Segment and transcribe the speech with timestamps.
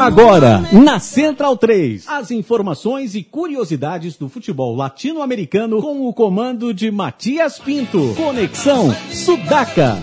[0.00, 6.90] Agora, na Central 3, as informações e curiosidades do futebol latino-americano com o comando de
[6.90, 8.14] Matias Pinto.
[8.16, 9.96] Conexão Sudaca.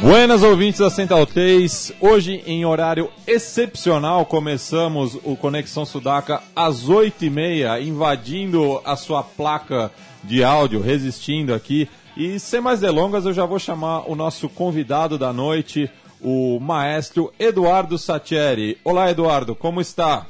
[0.00, 7.82] Buenas ouvintes da Central 3, hoje em horário excepcional começamos o Conexão Sudaca às 8h30,
[7.86, 9.90] invadindo a sua placa
[10.24, 15.16] de áudio, resistindo aqui e sem mais delongas, eu já vou chamar o nosso convidado
[15.16, 15.90] da noite,
[16.20, 18.78] o maestro Eduardo Satieri.
[18.84, 20.26] Olá, Eduardo, como está?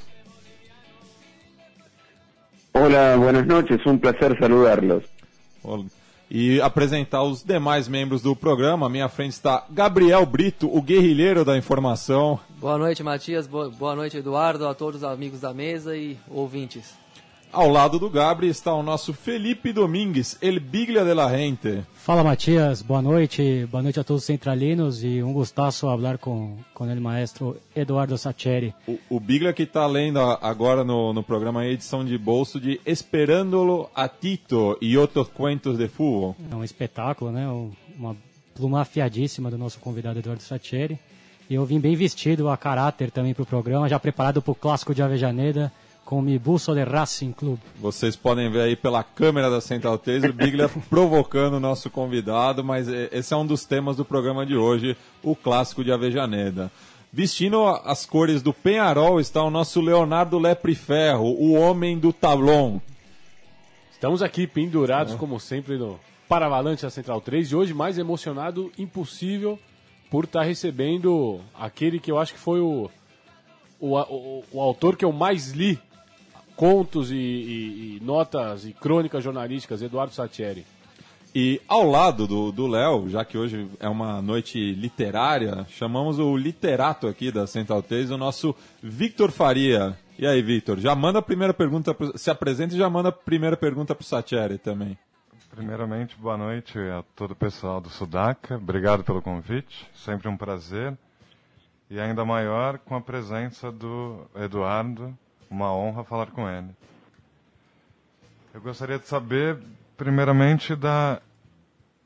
[2.72, 5.04] Olá, boas noites, um prazer saludá-los.
[6.30, 8.86] E apresentar os demais membros do programa.
[8.86, 12.38] À minha frente está Gabriel Brito, o guerrilheiro da informação.
[12.60, 13.48] Boa noite, Matias.
[13.48, 16.94] Boa noite, Eduardo, a todos os amigos da mesa e ouvintes.
[17.52, 21.82] Ao lado do Gabri está o nosso Felipe Domingues, El Biglia de la Gente.
[21.94, 26.56] Fala Matias, boa noite, boa noite a todos os centralinos e um gostaço falar com,
[26.72, 28.72] com o maestro Eduardo Sacheri.
[28.86, 33.90] O, o Biglia que está lendo agora no, no programa edição de bolso de Esperándolo
[33.96, 36.36] a Tito e outros cuentos de futebol.
[36.52, 37.48] É um espetáculo, né?
[37.98, 38.16] Uma
[38.54, 41.00] pluma afiadíssima do nosso convidado Eduardo Sacheri.
[41.48, 44.54] E eu vim bem vestido a caráter também para o programa, já preparado para o
[44.54, 45.72] clássico de Avejaneda
[46.10, 47.60] com Mi Busso de Racing Club.
[47.76, 52.64] Vocês podem ver aí pela câmera da Central 3 o Biglia provocando o nosso convidado,
[52.64, 56.68] mas esse é um dos temas do programa de hoje, o clássico de Avejaneda.
[57.12, 62.80] Vestindo as cores do Penharol está o nosso Leonardo Lepre Ferro, o homem do tablon.
[63.92, 65.16] Estamos aqui pendurados, é.
[65.16, 69.56] como sempre, no Paravalante da Central 3 e hoje mais emocionado impossível
[70.10, 72.90] por estar recebendo aquele que eu acho que foi o,
[73.78, 75.78] o, o, o autor que eu mais li
[76.60, 80.66] contos e, e, e notas e crônicas jornalísticas, Eduardo Satieri.
[81.34, 87.06] E ao lado do Léo, já que hoje é uma noite literária, chamamos o literato
[87.06, 89.96] aqui da Central 3, o nosso Victor Faria.
[90.18, 93.56] E aí, Victor, já manda a primeira pergunta, se apresenta e já manda a primeira
[93.56, 94.98] pergunta para o Satieri também.
[95.54, 100.94] Primeiramente, boa noite a todo o pessoal do Sudaca, obrigado pelo convite, sempre um prazer.
[101.88, 105.16] E ainda maior com a presença do Eduardo,
[105.50, 106.68] uma honra falar com ele.
[108.54, 109.58] Eu gostaria de saber,
[109.96, 111.20] primeiramente, da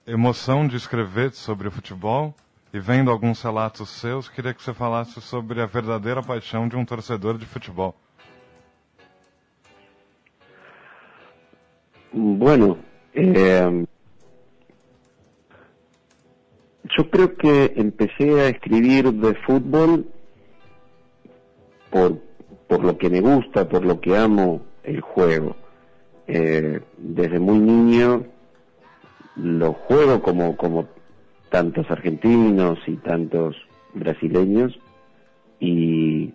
[0.06, 2.34] emoção de escrever sobre o futebol
[2.72, 6.84] e vendo alguns relatos seus, queria que você falasse sobre a verdadeira paixão de um
[6.84, 7.94] torcedor de futebol.
[12.12, 12.78] Bueno,
[13.14, 13.86] eh,
[16.96, 20.04] yo creo que empecé a escribir de fútbol
[21.90, 22.20] por
[22.74, 25.54] por lo que me gusta, por lo que amo el juego.
[26.26, 28.24] Eh, desde muy niño
[29.36, 30.88] lo juego como, como
[31.50, 33.54] tantos argentinos y tantos
[33.92, 34.76] brasileños
[35.60, 36.34] y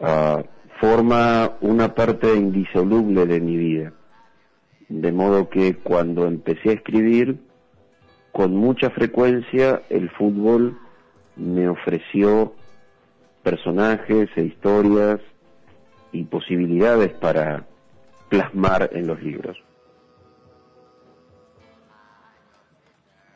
[0.00, 0.44] ah,
[0.80, 3.92] forma una parte indisoluble de mi vida.
[4.88, 7.40] De modo que cuando empecé a escribir,
[8.30, 10.78] con mucha frecuencia el fútbol
[11.34, 12.54] me ofreció
[13.42, 15.18] personajes e historias
[16.12, 17.66] y posibilidades para
[18.28, 19.56] plasmar en los libros.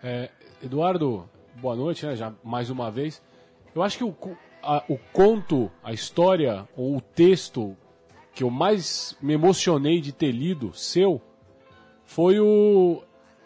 [0.03, 0.31] É,
[0.63, 2.17] Eduardo, boa noite, né?
[2.17, 3.23] Já mais uma vez.
[3.75, 4.15] Eu acho que o,
[4.63, 7.77] a, o conto, a história ou o texto
[8.35, 11.21] que eu mais me emocionei de ter lido, seu,
[12.05, 13.03] foi o,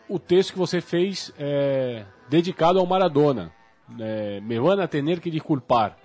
[0.09, 3.53] o texto que você fez é, dedicado ao Maradona.
[3.99, 5.99] É, Me van a tener que disculpar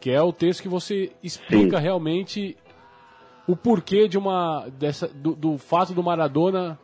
[0.00, 1.82] que é o texto que você explica Sim.
[1.82, 2.56] realmente
[3.46, 6.78] o porquê de uma dessa do, do, fato do Maradona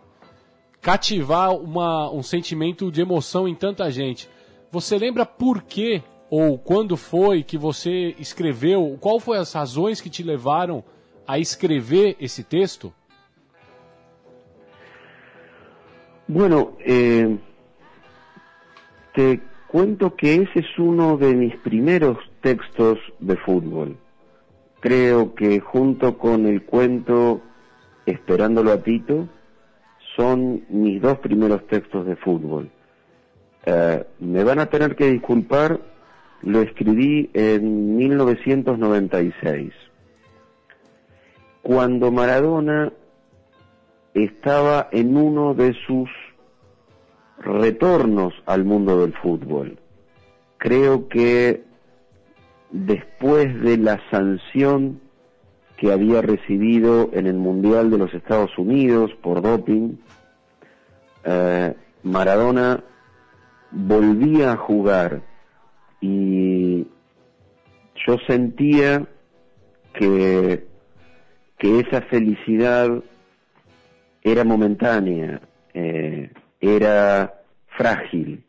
[0.81, 4.29] cativar uma, um sentimento de emoção em tanta gente.
[4.71, 8.97] Você lembra por quê ou quando foi que você escreveu?
[9.01, 10.83] Qual foi as razões que te levaram
[11.27, 12.93] a escrever esse texto?
[16.27, 17.37] Bueno, eh,
[19.13, 19.41] te
[19.73, 23.97] cuento que ese es uno de mis primeros textos de fútbol.
[24.81, 27.41] Creo que junto con el cuento
[28.05, 29.29] Esperándolo a Tito
[30.15, 32.71] son mis dos primeros textos de fútbol.
[33.65, 35.81] Eh, me van a tener que disculpar,
[36.43, 39.73] lo escribí en 1996,
[41.63, 42.93] cuando Maradona
[44.13, 46.11] estaba en uno de sus
[47.39, 49.79] retornos al mundo del fútbol.
[50.59, 51.65] Creo que
[52.71, 55.01] después de la sanción
[55.77, 59.97] que había recibido en el Mundial de los Estados Unidos por doping,
[61.25, 62.83] eh, Maradona
[63.73, 65.23] volvía a jugar
[66.01, 66.87] y
[68.07, 69.07] yo sentía
[69.95, 70.67] que,
[71.59, 73.03] que esa felicidad
[74.23, 75.41] era momentánea,
[75.75, 76.02] eh,
[76.63, 77.43] era
[77.77, 78.45] frágil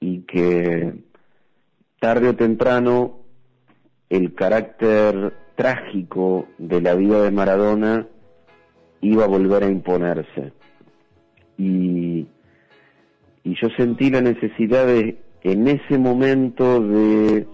[0.00, 0.94] y que
[2.00, 3.20] tarde o temprano
[4.08, 8.08] el carácter trágico de la vida de Maradona
[9.02, 10.52] iba a volver a imponerse.
[11.58, 12.26] Y,
[13.44, 17.46] y yo sentí la necesidad de, en ese momento de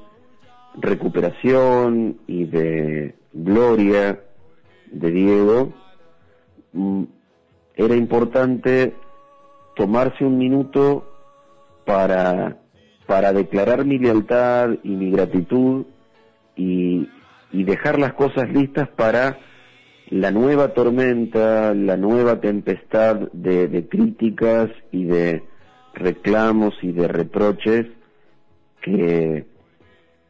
[0.80, 4.20] recuperación y de gloria
[4.92, 5.72] de Diego,
[6.72, 7.04] mm,
[7.76, 8.94] era importante
[9.78, 11.08] tomarse un minuto
[11.86, 12.58] para,
[13.06, 15.86] para declarar mi lealtad y mi gratitud
[16.56, 17.08] y,
[17.52, 19.38] y dejar las cosas listas para
[20.10, 25.44] la nueva tormenta, la nueva tempestad de, de críticas y de
[25.94, 27.86] reclamos y de reproches
[28.82, 29.46] que,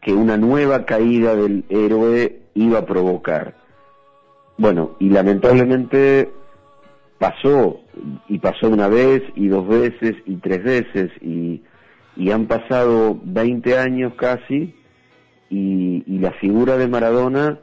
[0.02, 3.56] que una nueva caída del héroe iba a provocar.
[4.58, 6.32] Bueno, y lamentablemente
[7.18, 7.80] pasó,
[8.28, 11.62] y pasó una vez, y dos veces, y tres veces, y,
[12.16, 14.74] y han pasado 20 años casi,
[15.50, 17.58] y, y la figura de Maradona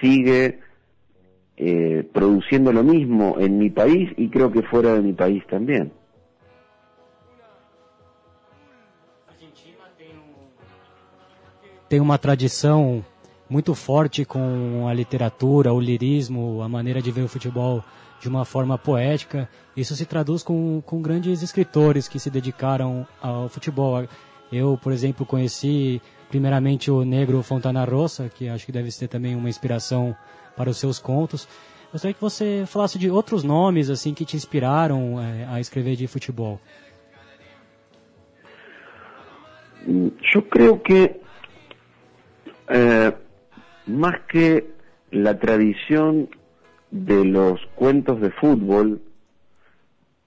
[0.00, 0.60] sigue
[1.56, 5.90] eh, produciendo lo mismo en mi país y creo que fuera de mi país también.
[11.88, 13.04] Tem uma tradição
[13.48, 17.84] muito forte com a literatura, o lirismo, a maneira de ver o futebol
[18.20, 19.48] de uma forma poética.
[19.76, 24.06] Isso se traduz com, com grandes escritores que se dedicaram ao futebol.
[24.50, 29.34] Eu, por exemplo, conheci primeiramente o negro Fontana Rosa, que acho que deve ser também
[29.34, 30.16] uma inspiração
[30.56, 31.46] para os seus contos.
[31.92, 36.06] Gostaria que você falasse de outros nomes assim que te inspiraram é, a escrever de
[36.06, 36.60] futebol.
[40.32, 41.20] Yo creo que
[42.68, 43.12] eh,
[43.86, 44.66] más que
[45.12, 46.28] la tradición
[46.90, 49.00] de los cuentos de fútbol,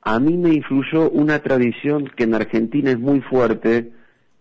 [0.01, 3.91] a mí me influyó una tradición que en Argentina es muy fuerte,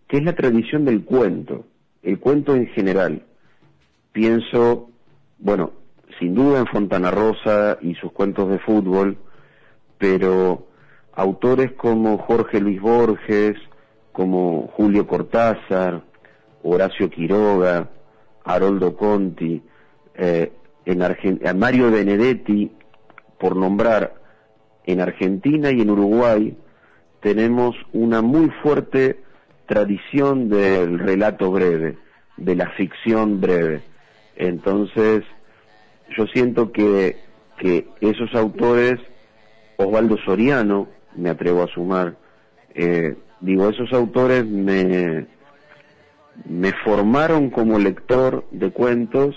[0.07, 1.65] que es la tradición del cuento,
[2.01, 3.23] el cuento en general.
[4.11, 4.89] Pienso,
[5.37, 5.71] bueno,
[6.17, 9.17] sin duda en Fontana Rosa y sus cuentos de fútbol,
[9.97, 10.67] pero
[11.13, 13.57] autores como Jorge Luis Borges,
[14.11, 16.03] como Julio Cortázar,
[16.63, 17.89] Horacio Quiroga,
[18.43, 19.61] Haroldo Conti,
[20.15, 20.51] eh,
[20.85, 22.71] en Argen Mario Benedetti,
[23.39, 24.19] por nombrar,
[24.85, 26.57] en Argentina y en Uruguay
[27.19, 29.19] tenemos una muy fuerte
[29.67, 31.97] tradición del relato breve,
[32.37, 33.81] de la ficción breve.
[34.35, 35.23] Entonces,
[36.17, 37.17] yo siento que,
[37.57, 38.99] que esos autores,
[39.77, 42.17] Osvaldo Soriano, me atrevo a sumar,
[42.73, 45.27] eh, digo, esos autores me,
[46.45, 49.35] me formaron como lector de cuentos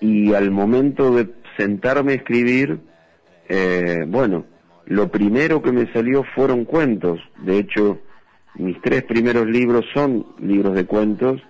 [0.00, 2.80] y al momento de sentarme a escribir,
[3.48, 4.44] eh, bueno,
[4.86, 7.18] lo primero que me salió fueron cuentos.
[7.42, 7.98] De hecho,
[8.54, 11.40] mis tres primeros libros son libros de cuentos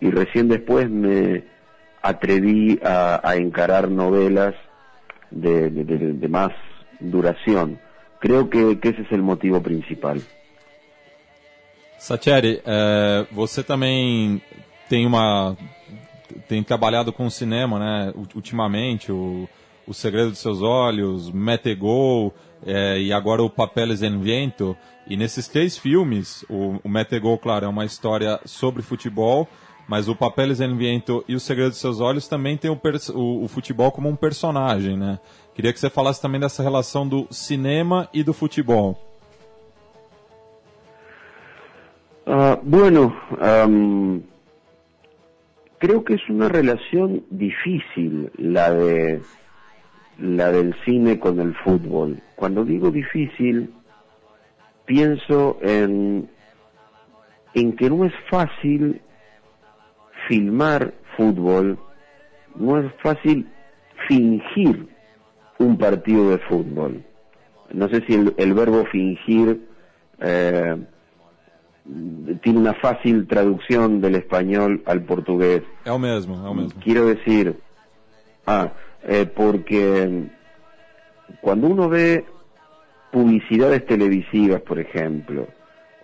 [0.00, 1.44] y recién después me
[2.02, 4.54] atreví a, encarar novelas
[5.30, 6.50] de, de, más
[7.00, 7.78] duración.
[8.18, 10.18] Creo que, que esse é o motivo principal.
[11.98, 14.42] Sacheri, é, você também
[14.88, 15.56] tem uma
[16.48, 18.12] tem trabalhado com cinema, né?
[18.34, 19.48] Ultimamente, o,
[19.86, 22.34] o Segredo dos Seus Olhos, Metegol
[22.64, 24.76] é, e agora o Papeles em Viento.
[25.06, 29.48] E nesses três filmes, o, o Metegol, claro, é uma história sobre futebol,
[29.88, 32.80] mas o Papeles em Viento e o Segredo dos Seus Olhos também tem o,
[33.14, 35.18] o, o, futebol como um personagem, né?
[35.54, 38.98] Queria que você falasse também dessa relação do cinema e do futebol.
[42.24, 43.12] Uh, bueno,
[43.68, 44.22] um,
[45.82, 49.20] creo que es una relación difícil la de
[50.16, 52.22] la del cine con el fútbol.
[52.36, 53.74] Cuando digo difícil,
[54.84, 56.30] pienso en,
[57.54, 59.00] en que no es fácil
[60.28, 61.80] filmar fútbol,
[62.54, 63.48] no es fácil
[64.06, 64.86] fingir
[65.58, 67.02] un partido de fútbol.
[67.72, 69.66] No sé si el, el verbo fingir
[70.20, 70.76] eh,
[72.42, 75.62] tiene una fácil traducción del español al portugués.
[75.84, 76.80] É o mesmo, é o mesmo.
[76.80, 77.56] Quiero decir,
[78.46, 78.72] ah,
[79.02, 80.28] eh, porque
[81.40, 82.24] cuando uno ve
[83.10, 85.48] publicidades televisivas, por ejemplo,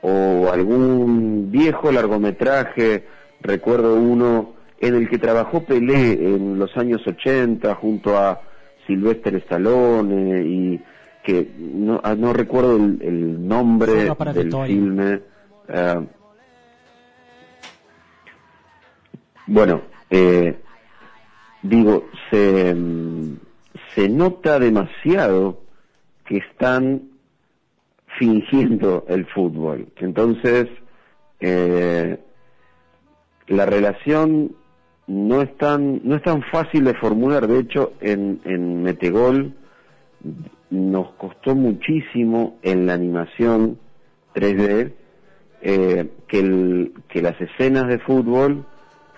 [0.02, 3.04] o algún viejo largometraje,
[3.40, 8.40] recuerdo uno en el que trabajó Pelé en los años 80 junto a
[8.86, 10.80] Sylvester Stallone y
[11.22, 15.20] que no, ah, no recuerdo el, el nombre del filme.
[15.68, 16.06] Uh,
[19.50, 20.58] Bueno, eh,
[21.62, 22.76] digo, se,
[23.94, 25.62] se nota demasiado
[26.26, 27.08] que están
[28.18, 29.88] fingiendo el fútbol.
[29.96, 30.66] Entonces,
[31.40, 32.18] eh,
[33.46, 34.54] la relación
[35.06, 37.46] no es tan no es tan fácil de formular.
[37.46, 39.54] De hecho, en, en Metegol
[40.68, 43.78] nos costó muchísimo en la animación
[44.34, 44.92] 3D
[45.60, 48.64] eh, que, que las escenas de fútbol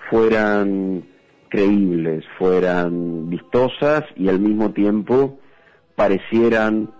[0.09, 1.05] fueran
[1.49, 5.39] creíbles, fueran vistosas y al mismo tiempo
[5.97, 6.91] parecieran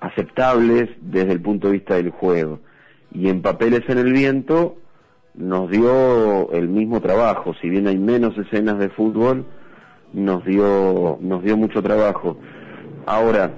[0.00, 2.60] aceptables desde el punto de vista del juego.
[3.12, 4.76] Y en Papeles en el Viento
[5.34, 9.44] nos dio el mismo trabajo, si bien hay menos escenas de fútbol,
[10.12, 12.38] nos dio, nos dio mucho trabajo.
[13.04, 13.52] Ahora,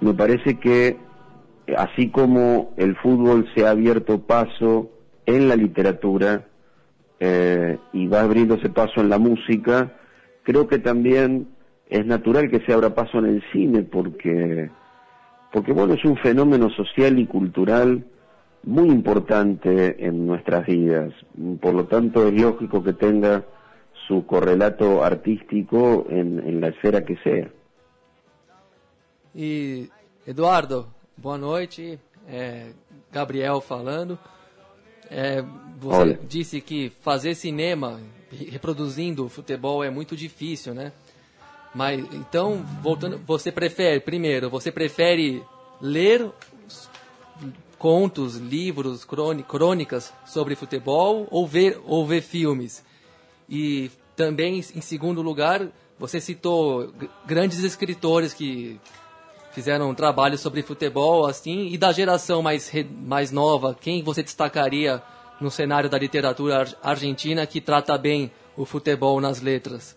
[0.00, 0.96] me parece que
[1.76, 4.90] así como el fútbol se ha abierto paso
[5.26, 6.46] en la literatura
[7.20, 9.92] eh, y va abriéndose paso en la música,
[10.42, 11.48] creo que también
[11.88, 14.70] es natural que se abra paso en el cine porque
[15.52, 18.04] porque bueno es un fenómeno social y cultural
[18.64, 21.12] muy importante en nuestras vidas.
[21.60, 23.44] Por lo tanto es lógico que tenga
[24.08, 27.48] su correlato artístico en, en la esfera que sea.
[29.34, 29.88] E
[30.26, 31.98] Eduardo, boa noite.
[32.26, 32.70] É,
[33.12, 34.18] Gabriel falando.
[35.10, 35.42] É,
[35.78, 36.20] você Olha.
[36.28, 40.92] disse que fazer cinema reproduzindo futebol é muito difícil, né?
[41.74, 45.42] Mas então, voltando, você prefere, primeiro, você prefere
[45.80, 46.30] ler
[46.66, 46.88] os
[47.78, 52.84] contos, livros, crôni- crônicas sobre futebol ou ver, ou ver filmes?
[53.48, 55.68] E também, em segundo lugar,
[55.98, 58.80] você citou gr- grandes escritores que
[59.54, 65.00] fizeram um trabalho sobre futebol, assim, e da geração mais, mais nova, quem você destacaria
[65.40, 69.96] no cenário da literatura ar- argentina que trata bem o futebol nas letras?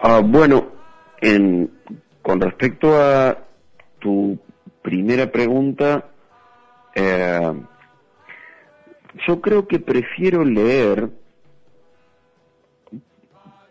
[0.00, 0.72] Ah, bueno,
[1.22, 1.70] en,
[2.22, 3.36] con respecto a
[4.00, 4.38] tu
[4.82, 6.04] primera pregunta,
[6.94, 7.54] eh,
[9.26, 11.08] yo creo que prefiero leer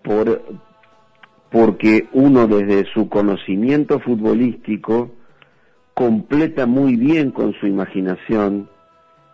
[0.03, 0.41] por,
[1.51, 5.11] porque uno desde su conocimiento futbolístico
[5.93, 8.69] completa muy bien con su imaginación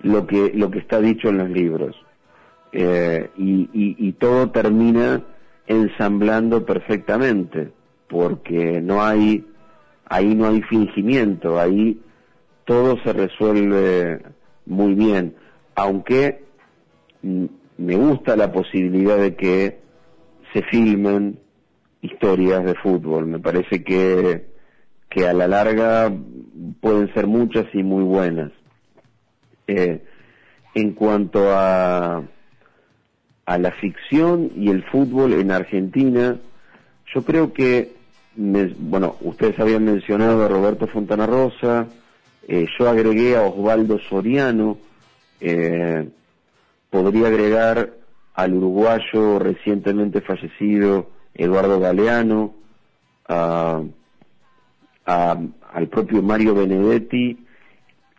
[0.01, 1.95] lo que, lo que está dicho en los libros.
[2.73, 5.21] Eh, y, y- y todo termina
[5.67, 7.71] ensamblando perfectamente,
[8.07, 9.45] porque no hay,
[10.05, 11.99] ahí no hay fingimiento, ahí
[12.65, 14.21] todo se resuelve
[14.65, 15.35] muy bien,
[15.75, 16.43] aunque
[17.23, 19.79] me gusta la posibilidad de que
[20.53, 21.39] se filmen
[22.01, 24.45] historias de fútbol, me parece que,
[25.09, 26.11] que a la larga
[26.79, 28.51] pueden ser muchas y muy buenas.
[29.67, 30.03] Eh,
[30.73, 32.23] en cuanto a,
[33.45, 36.37] a la ficción y el fútbol en Argentina,
[37.13, 37.91] yo creo que,
[38.35, 41.87] me- bueno, ustedes habían mencionado a Roberto Fontana Rosa,
[42.47, 44.77] eh, yo agregué a Osvaldo Soriano,
[45.39, 46.09] eh,
[46.89, 47.93] podría agregar
[48.33, 52.53] al uruguayo recientemente fallecido Eduardo Galeano,
[53.27, 53.81] a-
[55.05, 57.45] al propio Mario Benedetti,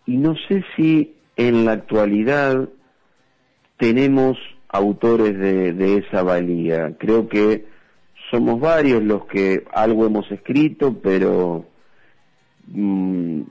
[0.07, 2.69] y no sé si en la actualidad
[3.79, 4.37] tenemos
[4.69, 6.97] autores de, esa valía.
[6.99, 7.67] Creo que
[8.31, 11.67] somos varios los que algo hemos escrito, pero
[12.69, 13.43] mm,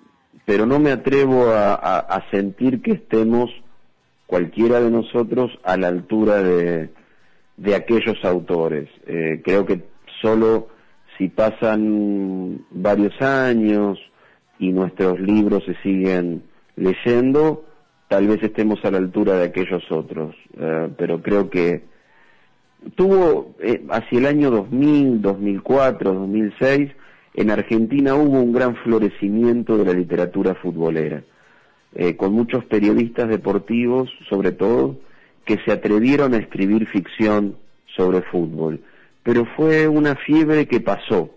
[0.46, 3.50] pero no me atrevo a sentir que estemos
[4.26, 6.90] cualquiera de nosotros a la altura de,
[7.58, 8.90] de aquellos autores.
[9.08, 9.84] Eh, creo que
[10.22, 10.70] solo
[11.18, 14.00] si pasan varios años
[14.60, 16.44] y nuestros libros se siguen
[16.76, 17.66] leyendo,
[18.08, 20.36] tal vez estemos a la altura de aquellos otros.
[20.58, 21.84] Eh, pero creo que
[22.96, 26.92] tuvo eh, hacia el año 2000, 2004, 2006,
[27.34, 31.24] en Argentina hubo un gran florecimiento de la literatura futbolera,
[32.18, 34.98] con muchos periodistas deportivos, sobre todo,
[35.56, 37.58] que se atrevieron a escribir ficción
[37.96, 38.82] sobre fútbol.
[39.24, 41.30] Pero fue una fiebre que pasó.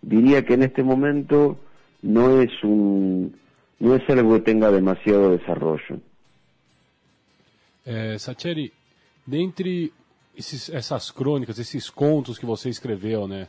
[0.00, 1.58] Diría que en este momento
[2.02, 3.36] no es un
[3.80, 6.00] no es algo que tenga demasiado desarrollo.
[7.86, 8.72] É, Sacheri,
[9.26, 9.92] dentre
[10.36, 13.48] esses- essas crônicas, esses contos que você escreveu, né?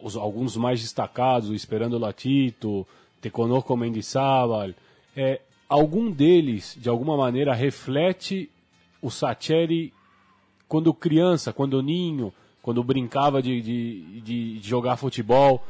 [0.00, 2.86] os- alguns mais destacados, Esperando Latito,
[3.20, 4.74] Te Conozco Mendizábal,
[5.16, 8.48] é, algum deles, de alguma maneira, reflete
[9.02, 9.92] o Sacheri
[10.68, 12.32] quando criança, quando ninho,
[12.62, 15.62] quando brincava de, de, de jogar futebol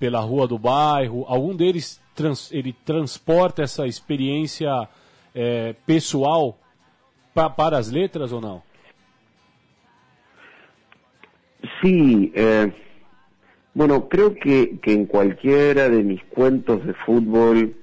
[0.00, 4.88] pela rua do bairro, algum deles trans- ele transporta essa experiência
[5.34, 6.58] é, pessoal
[7.34, 8.62] pa, para as letras ou não?
[11.80, 12.72] Sí, eh,
[13.74, 17.74] bueno, creo que, que en cualquiera de mis cuentos de fútbol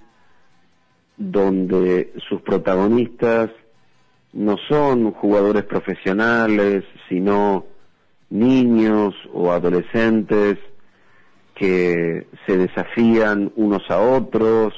[1.18, 3.52] donde sus protagonistas
[4.36, 7.66] no son jugadores profesionales, sino
[8.30, 10.58] niños o adolescentes
[11.56, 14.74] que se desafían unos a otros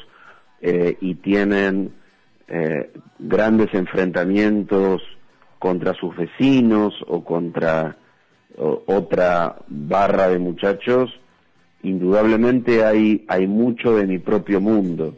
[0.62, 1.92] eh, y tienen
[2.48, 5.02] eh, grandes enfrentamientos
[5.58, 7.98] contra sus vecinos o contra
[8.60, 11.12] otra barra de muchachos,
[11.84, 15.16] indudablemente hay, hay mucho de mi propio mundo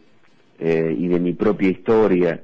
[0.59, 2.41] eh, y de mi propia historia,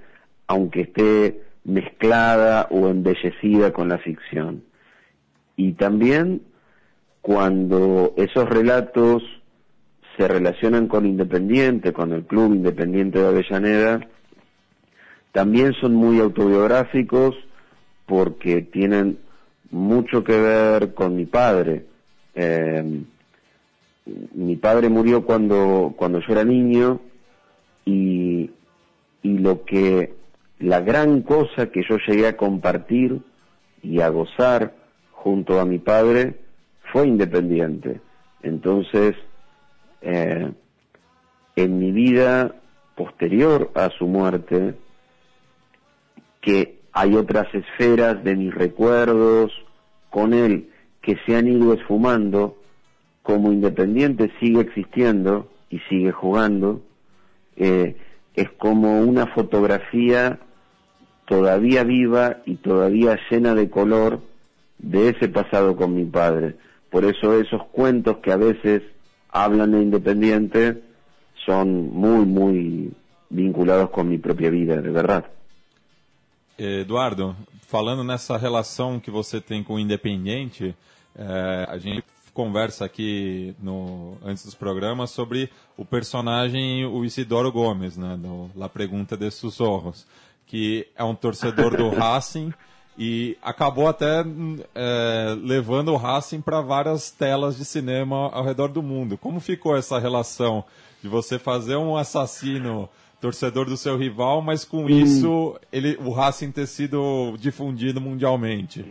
[0.48, 4.64] aunque esté mezclada o embellecida con la ficción.
[5.58, 6.42] Y también
[7.22, 9.24] cuando esos relatos
[10.16, 14.00] se relacionan con Independiente, con el Club Independiente de Avellaneda,
[15.32, 17.36] también son muy autobiográficos
[18.06, 19.18] porque tienen
[19.72, 21.86] mucho que ver con mi padre.
[22.36, 23.02] Eh,
[24.34, 27.02] mi padre murió cuando, cuando yo era niño
[27.86, 28.52] y,
[29.24, 30.14] y lo que,
[30.60, 33.22] la gran cosa que yo llegué a compartir
[33.82, 34.74] y a gozar
[35.12, 36.36] junto a mi padre
[36.92, 38.00] fue independiente.
[38.42, 39.16] Entonces,
[40.02, 40.52] eh,
[41.56, 42.56] en mi vida
[42.96, 44.76] posterior a su muerte,
[46.42, 49.52] que hay otras esferas de mis recuerdos
[50.10, 50.70] con él
[51.02, 52.58] que se han ido esfumando,
[53.22, 56.82] como Independiente sigue existiendo y sigue jugando,
[57.58, 57.96] eh,
[58.36, 60.40] es como una fotografía
[61.26, 64.22] todavía viva y todavía llena de color
[64.78, 66.56] de ese pasado con mi padre.
[66.90, 68.84] Por eso esos cuentos que a veces
[69.30, 70.82] hablan de Independiente
[71.46, 72.92] son muy, muy
[73.30, 75.26] vinculados com minha própria vida, de verdade.
[76.58, 77.36] Eduardo,
[77.68, 80.74] falando nessa relação que você tem com o Independente,
[81.16, 87.98] é, a gente conversa aqui no, antes dos programas sobre o personagem o Isidoro Gomes,
[87.98, 88.18] né,
[88.56, 90.06] La Pergunta de Sussurros,
[90.48, 92.54] que é um torcedor do Racing
[92.98, 94.24] e acabou até
[94.74, 99.18] é, levando o Racing para várias telas de cinema ao redor do mundo.
[99.18, 100.64] Como ficou essa relação
[101.02, 106.52] de você fazer um assassino torcedor do seu rival, mas com isso ele, o Racing
[106.52, 108.86] ter sido difundido mundialmente?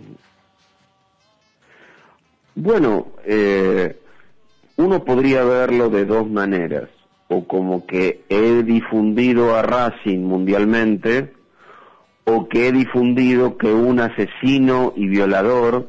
[2.55, 3.97] Bueno, eh,
[4.77, 6.89] uno podría verlo de dos maneras,
[7.29, 11.34] o como que he difundido a Racing mundialmente,
[12.25, 15.89] o que he difundido que un asesino y violador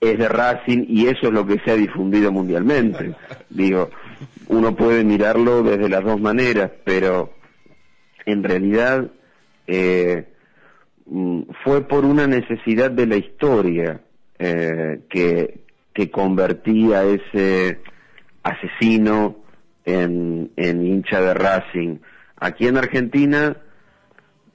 [0.00, 3.14] es de Racing y eso es lo que se ha difundido mundialmente.
[3.48, 3.90] Digo,
[4.48, 7.32] uno puede mirarlo desde las dos maneras, pero
[8.26, 9.10] en realidad
[9.66, 10.26] eh,
[11.06, 14.00] mm, fue por una necesidad de la historia
[14.38, 15.60] eh, que,
[15.94, 17.80] que convertí a ese
[18.42, 19.36] asesino
[19.86, 21.98] en, en hincha de Racing.
[22.38, 23.56] Aquí en Argentina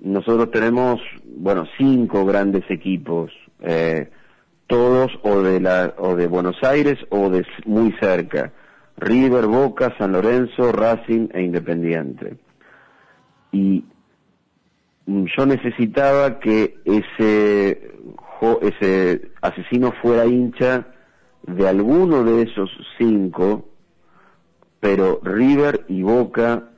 [0.01, 0.99] nosotros tenemos,
[1.37, 4.09] bueno, cinco grandes equipos, eh,
[4.67, 8.51] todos o de, la, o de Buenos Aires o de muy cerca,
[8.97, 12.37] River, Boca, San Lorenzo, Racing e Independiente.
[13.51, 13.83] Y
[15.05, 17.91] yo necesitaba que ese,
[18.61, 20.87] ese asesino fuera hincha
[21.43, 23.69] de alguno de esos cinco,
[24.79, 26.69] pero River y Boca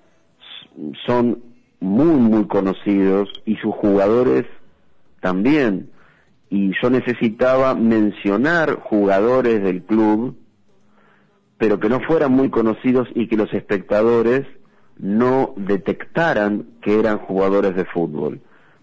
[1.06, 1.53] son
[1.84, 4.46] muy, muy conocidos y sus jugadores
[5.20, 5.90] también.
[6.50, 10.38] Y yo necesitaba mencionar jugadores del club,
[11.58, 14.48] pero que no fueran muy conocidos y que los espectadores
[14.98, 18.40] no detectaran que eran jugadores de fútbol.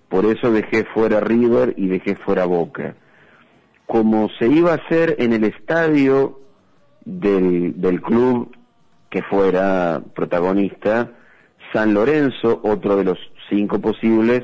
[0.08, 2.96] Por eso dejé fuera River y dejé fuera Boca.
[3.86, 6.40] Como se iba a hacer en el estadio
[7.04, 8.54] del, del club
[9.08, 11.12] que fuera protagonista,
[11.72, 14.42] San Lorenzo, otro de los cinco posibles,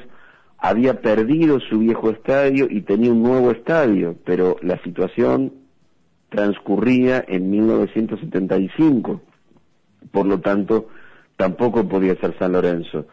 [0.59, 5.53] había perdido su viejo estadio y tenía un nuevo estadio, pero la situación
[6.29, 9.21] transcurría en 1975,
[10.11, 10.89] por lo tanto
[11.37, 13.07] tampoco podía ser San Lorenzo.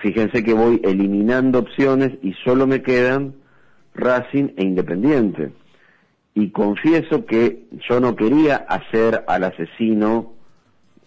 [0.00, 3.34] Fíjense que voy eliminando opciones y solo me quedan
[3.94, 5.52] Racing e Independiente.
[6.34, 10.32] Y confieso que yo no quería hacer al asesino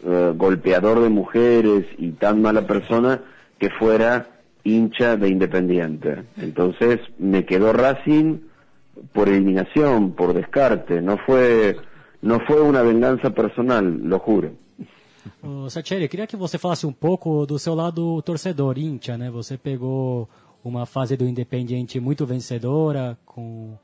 [0.04, 3.22] eh, golpeador de mujeres y tan mala persona
[3.58, 4.28] que fuera
[4.64, 6.24] hincha de Independiente.
[6.38, 8.40] Entonces me quedó Racing
[9.14, 11.78] por eliminación, por descarte, no fue
[12.22, 14.58] não foi uma vingança personal, lo juro.
[15.42, 19.30] Ô, Sacheri, queria que você falasse um pouco do seu lado torcedor, íntia, né?
[19.30, 20.28] Você pegou
[20.64, 23.78] uma fase do Independiente muito vencedora, com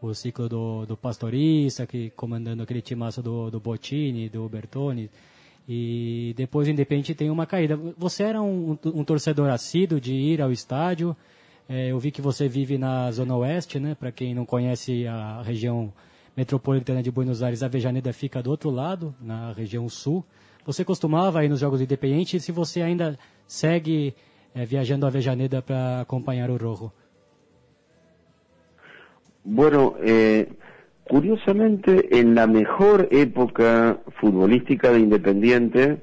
[0.00, 5.10] o ciclo do, do Pastorista, que comandando aquele timaço do, do Bottini, do Bertoni,
[5.68, 7.78] e depois o Independiente tem uma caída.
[7.96, 11.14] Você era um, um torcedor assíduo de ir ao estádio,
[11.68, 13.94] é, eu vi que você vive na Zona Oeste, né?
[13.94, 15.92] Para quem não conhece a região
[16.34, 20.24] metropolitana de Buenos Aires, a Vejaneda fica do outro lado, na região sul.
[20.64, 24.14] Você costumava ir nos Jogos Independentes se você ainda segue
[24.54, 26.90] é, viajando a Vejaneda para acompanhar o Rojo?
[29.44, 30.46] Bueno, eh,
[31.08, 36.02] curiosamente, en la mejor época futbolística de Independiente,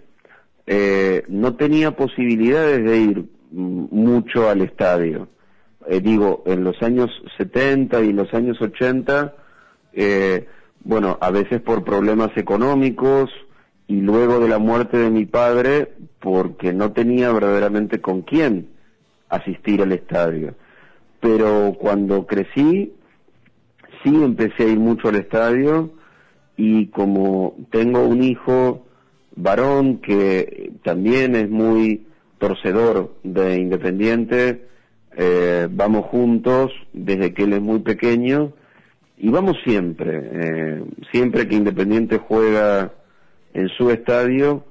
[0.67, 5.29] eh, no tenía posibilidades de ir mucho al estadio.
[5.87, 9.35] Eh, digo, en los años 70 y los años 80,
[9.93, 10.47] eh,
[10.83, 13.29] bueno, a veces por problemas económicos
[13.87, 18.67] y luego de la muerte de mi padre, porque no tenía verdaderamente con quién
[19.29, 20.55] asistir al estadio.
[21.19, 22.93] Pero cuando crecí,
[24.05, 25.91] sí empecé a ir mucho al estadio
[26.55, 28.85] y como tengo un hijo
[29.35, 32.05] varón que también es muy
[32.37, 34.67] torcedor de Independiente,
[35.17, 38.53] eh, vamos juntos desde que él es muy pequeño
[39.17, 42.93] y vamos siempre, eh, siempre que Independiente juega
[43.53, 44.63] en su estadio,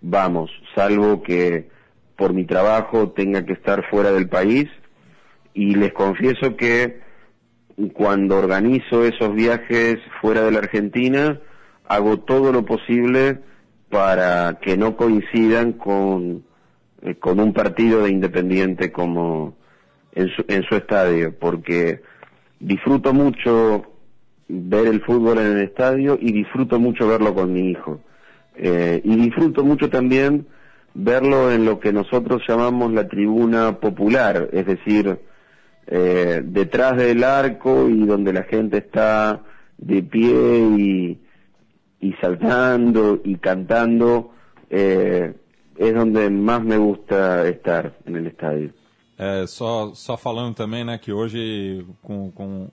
[0.00, 1.68] vamos, salvo que
[2.16, 4.66] por mi trabajo tenga que estar fuera del país
[5.52, 7.07] y les confieso que
[7.92, 11.38] cuando organizo esos viajes fuera de la Argentina,
[11.86, 13.38] hago todo lo posible
[13.88, 16.44] para que no coincidan con,
[17.02, 19.56] eh, con un partido de Independiente como,
[20.12, 22.02] en su, en su estadio, porque
[22.60, 23.84] disfruto mucho
[24.48, 28.00] ver el fútbol en el estadio y disfruto mucho verlo con mi hijo.
[28.56, 30.46] Eh, y disfruto mucho también
[30.94, 35.20] verlo en lo que nosotros llamamos la tribuna popular, es decir,
[35.90, 39.42] eh, detrás del arco y donde la gente está
[39.78, 41.18] de pie y,
[42.00, 44.32] y saltando y cantando,
[44.68, 45.34] eh,
[45.76, 48.72] es donde más me gusta estar en el estadio.
[49.16, 52.68] É, só, só falando também, né, que hoje com, com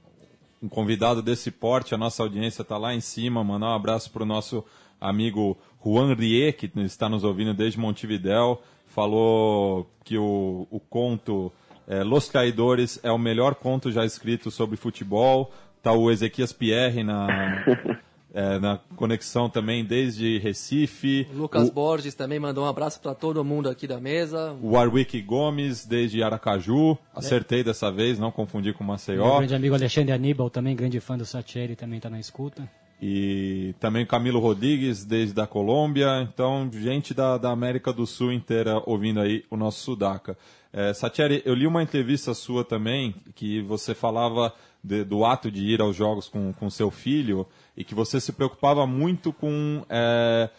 [0.61, 3.43] um convidado desse porte, a nossa audiência está lá em cima.
[3.43, 4.63] Mandar um abraço para o nosso
[5.01, 8.61] amigo Juan Rie, que está nos ouvindo desde Montevidéu.
[8.87, 11.51] Falou que o, o conto
[11.87, 15.51] é, Los Traidores é o melhor conto já escrito sobre futebol.
[15.81, 17.63] Tá o Ezequias Pierre na,
[18.33, 21.27] é, na conexão também desde Recife.
[21.31, 24.57] O Lucas o, Borges também mandou um abraço para todo mundo aqui da mesa.
[24.61, 27.63] O Warwick Gomes desde Aracaju, acertei é.
[27.63, 29.25] dessa vez, não confundi com Maceió.
[29.25, 32.67] Meu grande amigo Alexandre Aníbal, também grande fã do Satieri, também está na escuta.
[33.01, 38.81] E também Camilo Rodrigues desde a Colômbia, então gente da, da América do Sul inteira
[38.85, 40.37] ouvindo aí o nosso Sudaca.
[40.71, 44.53] É, Satieri, eu li uma entrevista sua também que você falava
[44.83, 48.31] de, do ato de ir aos jogos com, com seu filho e que você se
[48.31, 50.49] preocupava muito com é,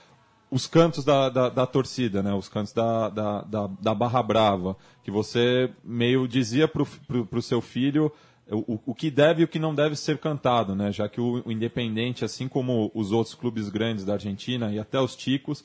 [0.51, 2.33] os cantos da, da, da, torcida, né?
[2.35, 7.61] os cantos da, da, da, da Barra Brava, que você meio dizia para o seu
[7.61, 8.13] filho
[8.51, 10.93] o, o que deve e o que não deve ser cantado, né?
[10.93, 15.01] já que o, o Independente, assim como os outros clubes grandes da Argentina e até
[15.01, 15.65] os Ticos,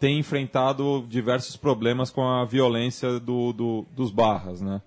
[0.00, 4.80] tem enfrentado diversos problemas com a violência do, do, dos barras, né?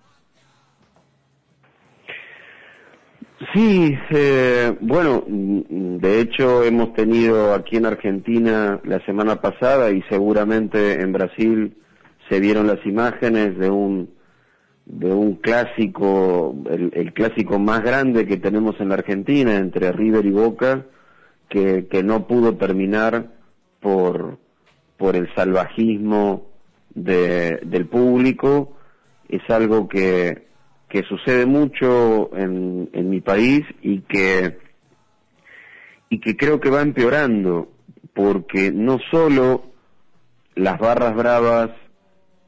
[3.53, 11.01] Sí, eh, bueno, de hecho hemos tenido aquí en Argentina la semana pasada y seguramente
[11.01, 11.77] en Brasil
[12.29, 14.14] se vieron las imágenes de un
[14.85, 20.31] de un clásico, el, clásico más grande que tenemos en la Argentina entre River y
[20.31, 20.85] Boca,
[21.49, 23.31] que, que no pudo terminar
[23.79, 24.37] por,
[24.97, 26.47] por el salvajismo
[26.93, 28.77] de, del público,
[29.27, 30.45] es algo que,
[30.87, 34.59] que sucede mucho en, en mi país y que,
[36.09, 37.71] y que creo que va empeorando,
[38.13, 39.63] porque no solo
[40.53, 41.71] las barras bravas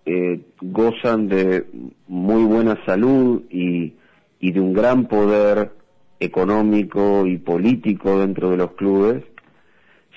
[0.09, 1.65] eh, gozan de
[2.07, 3.93] muy buena salud y,
[4.39, 5.73] de un gran poder
[6.21, 9.25] económico y político dentro de los clubes,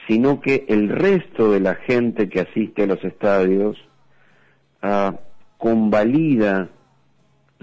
[0.06, 3.76] sino que el resto de la gente que asiste a los estadios
[4.80, 5.18] ah,
[5.58, 6.68] convalida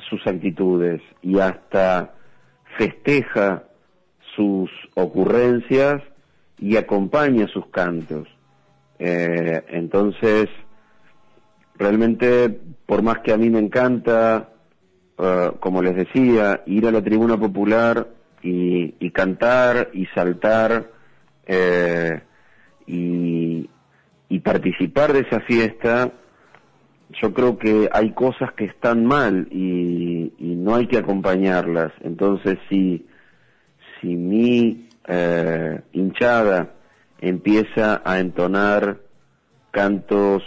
[0.10, 2.14] sus actitudes y hasta
[2.78, 3.64] festeja
[4.36, 6.04] sus ocurrencias
[6.60, 8.28] y acompaña sus cantos.
[9.00, 10.50] Eh, entonces,
[11.78, 12.50] realmente,
[12.86, 14.50] por más que a mí me encanta,
[15.18, 18.08] ah, como les decía, ir a la tribuna popular
[18.42, 20.92] y, y cantar y saltar
[21.46, 22.22] eh,
[22.86, 23.70] y,
[24.30, 26.12] y participar de esa fiesta,
[27.22, 31.94] yo creo que hay cosas que están mal y, y no hay que acompañarlas.
[32.02, 33.06] Entonces, si,
[34.00, 36.74] si mi eh, hinchada
[37.20, 39.00] empieza a entonar
[39.72, 40.44] cantos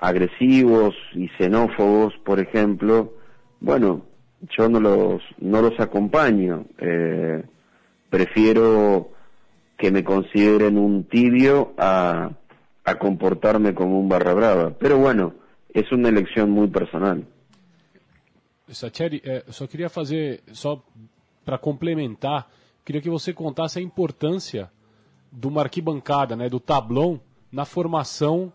[0.00, 3.12] agresivos y xenófobos, por ejemplo,
[3.60, 4.02] bueno,
[4.56, 6.64] yo no los, no los acompaño.
[6.78, 7.44] Eh,
[8.08, 9.10] prefiero
[9.76, 12.30] que me consideren un tibio a,
[12.98, 14.70] comportarme como un barra brava.
[14.70, 15.32] Pero bueno,
[15.72, 17.24] es una elección muy personal.
[18.66, 20.82] Sacheri, é, eu só queria fazer, só
[21.44, 22.48] para complementar,
[22.84, 24.70] queria que você contasse a importância
[25.30, 27.20] de uma arquibancada, né, do tablão,
[27.52, 28.52] na formação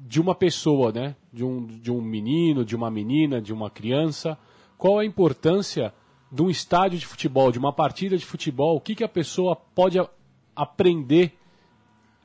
[0.00, 4.38] de uma pessoa, né, de um, de um menino, de uma menina, de uma criança.
[4.78, 5.92] Qual a importância
[6.32, 8.76] de um estádio de futebol, de uma partida de futebol?
[8.76, 10.08] O que, que a pessoa pode a,
[10.56, 11.32] aprender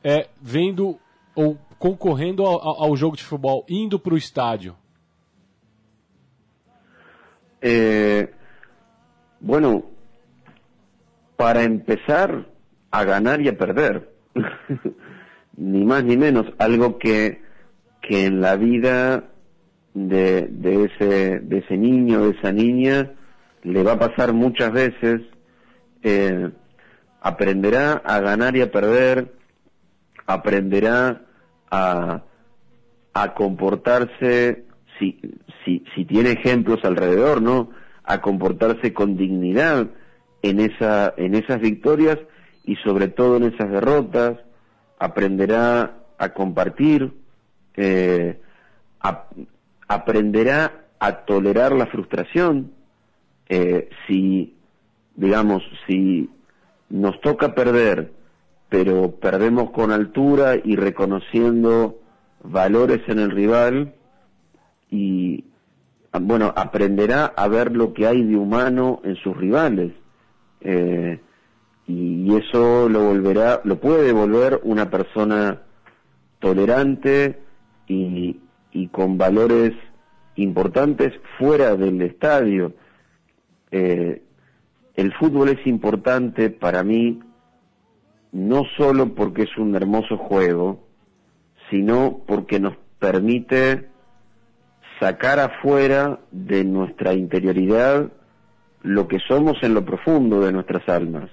[0.04, 0.98] é, vendo
[1.36, 4.76] ou concorrendo ao, ao jogo de futebol, indo para o estádio?
[7.62, 8.30] Eh,
[9.40, 9.86] bueno,
[11.36, 12.48] para empezar
[12.92, 14.14] a ganar y a perder,
[15.58, 17.42] ni más ni menos, algo que,
[18.08, 19.26] que en la vida
[19.94, 23.12] de, de, ese, de ese niño, de esa niña,
[23.64, 25.22] le va a pasar muchas veces,
[26.04, 26.52] eh,
[27.22, 29.34] aprenderá a ganar y a perder,
[30.28, 31.22] aprenderá
[31.72, 32.22] a,
[33.36, 34.66] comportarse,
[35.00, 35.20] si,
[35.64, 37.72] si, si tiene ejemplos alrededor, ¿no?
[38.04, 39.88] A comportarse con dignidad
[40.42, 42.20] en, esa, en esas victorias
[42.66, 44.38] y sobre todo en esas derrotas,
[45.00, 47.12] aprenderá a compartir,
[47.78, 48.40] eh,
[49.88, 52.72] aprenderá a tolerar la frustración,
[53.48, 54.56] eh, si,
[55.16, 56.30] digamos, si
[56.90, 58.12] nos toca perder,
[58.70, 62.00] pero perdemos con altura y reconociendo
[62.44, 63.94] valores en el rival
[64.90, 65.46] y
[66.12, 69.94] ah, bueno, aprenderá a ver lo que hay de humano en sus rivales.
[70.62, 71.20] Eh,
[71.88, 75.62] y eso lo volverá, lo puede volver una persona
[76.40, 77.45] tolerante
[77.88, 78.40] y,
[78.72, 79.74] y con valores
[80.36, 82.74] importantes fuera del estadio.
[83.72, 84.22] Eh,
[84.96, 87.20] el fútbol es importante para mí
[88.32, 90.86] no solo porque es un hermoso juego,
[91.70, 93.88] sino porque nos permite
[95.00, 98.12] sacar afuera de nuestra interioridad
[98.82, 101.30] lo que somos en lo profundo de nuestras almas,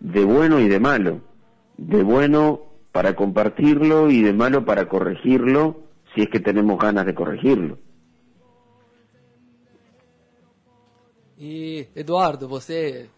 [0.00, 1.20] de bueno y de malo,
[1.76, 5.82] de bueno para compartirlo y de malo para corregirlo,
[6.14, 7.78] si es que tenemos ganas de corregirlo.
[11.38, 13.08] E, Eduardo, você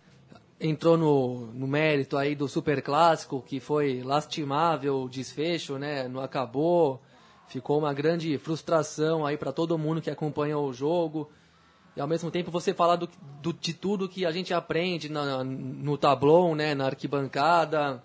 [0.60, 6.06] entrou no, no mérito aí do Super Clássico, que foi lastimável o desfecho, né?
[6.06, 7.00] Não acabou.
[7.48, 11.28] Ficou uma grande frustração aí para todo mundo que acompanhou o jogo.
[11.96, 13.08] E ao mesmo tempo você falar do,
[13.42, 16.74] do- de tudo que a gente aprende na- no tablão, né?
[16.74, 18.02] Na arquibancada.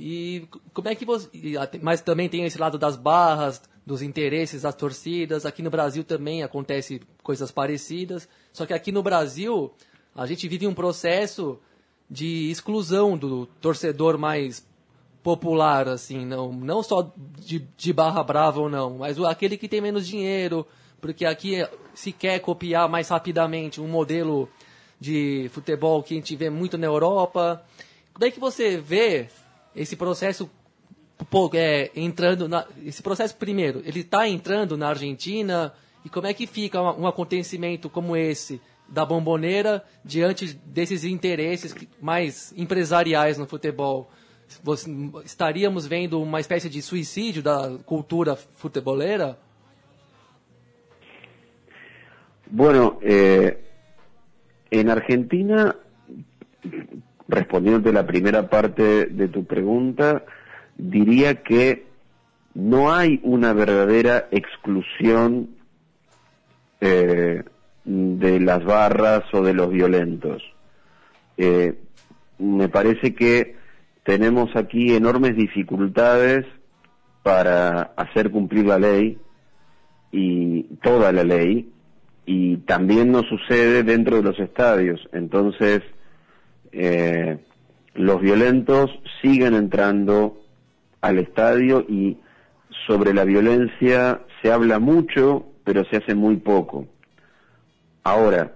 [0.00, 1.28] E como é que você.
[1.82, 5.44] Mas também tem esse lado das barras, dos interesses das torcidas.
[5.44, 8.28] Aqui no Brasil também acontece coisas parecidas.
[8.52, 9.72] Só que aqui no Brasil
[10.14, 11.58] a gente vive um processo
[12.08, 14.64] de exclusão do torcedor mais
[15.20, 19.80] popular, assim, não, não só de, de barra brava ou não, mas aquele que tem
[19.80, 20.66] menos dinheiro,
[21.00, 24.48] porque aqui se quer copiar mais rapidamente um modelo
[24.98, 27.62] de futebol que a gente vê muito na Europa.
[28.14, 29.28] Como é que você vê
[29.74, 30.50] esse processo
[31.30, 35.72] pô, é, entrando na, esse processo primeiro ele está entrando na Argentina?
[36.04, 42.52] E como é que fica um, acontecimento como esse da bomboneira diante desses interesses mais
[42.56, 44.10] empresariais no futebol?
[45.24, 49.38] Estaríamos vendo uma espécie de suicídio da cultura futeboleira
[52.50, 53.62] Bueno, eh,
[54.70, 55.76] en Argentina,
[57.28, 60.24] respondiéndote la primera parte de tu pregunta,
[60.76, 61.86] diría que
[62.54, 65.50] no hay una verdadera exclusión
[66.80, 67.42] eh,
[67.84, 70.42] de las barras o de los violentos.
[71.36, 71.78] Eh,
[72.38, 73.56] me parece que
[74.04, 76.46] tenemos aquí enormes dificultades
[77.22, 79.18] para hacer cumplir la ley
[80.10, 81.70] y toda la ley
[82.24, 85.00] y también nos sucede dentro de los estadios.
[85.12, 85.82] Entonces,
[86.72, 87.38] eh,
[87.94, 88.90] los violentos
[89.22, 90.40] siguen entrando
[91.00, 92.18] al estadio y
[92.86, 96.86] sobre la violencia se habla mucho, pero se hace muy poco.
[98.04, 98.54] Ahora,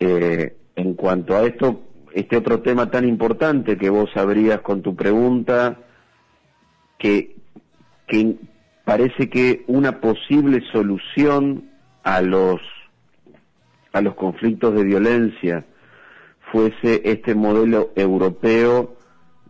[0.00, 1.82] eh, en cuanto a esto,
[2.14, 5.78] este otro tema tan importante que vos abrías con tu pregunta,
[6.98, 7.36] que,
[8.06, 8.36] que
[8.84, 11.70] parece que una posible solución
[12.02, 12.60] a los
[13.92, 15.66] a los conflictos de violencia
[16.52, 18.94] fuese este modelo europeo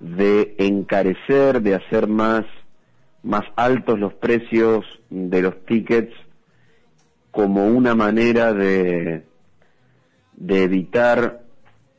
[0.00, 2.44] de encarecer, de hacer más
[3.22, 6.14] más altos los precios de los tickets
[7.30, 9.24] como una manera de
[10.32, 11.42] de evitar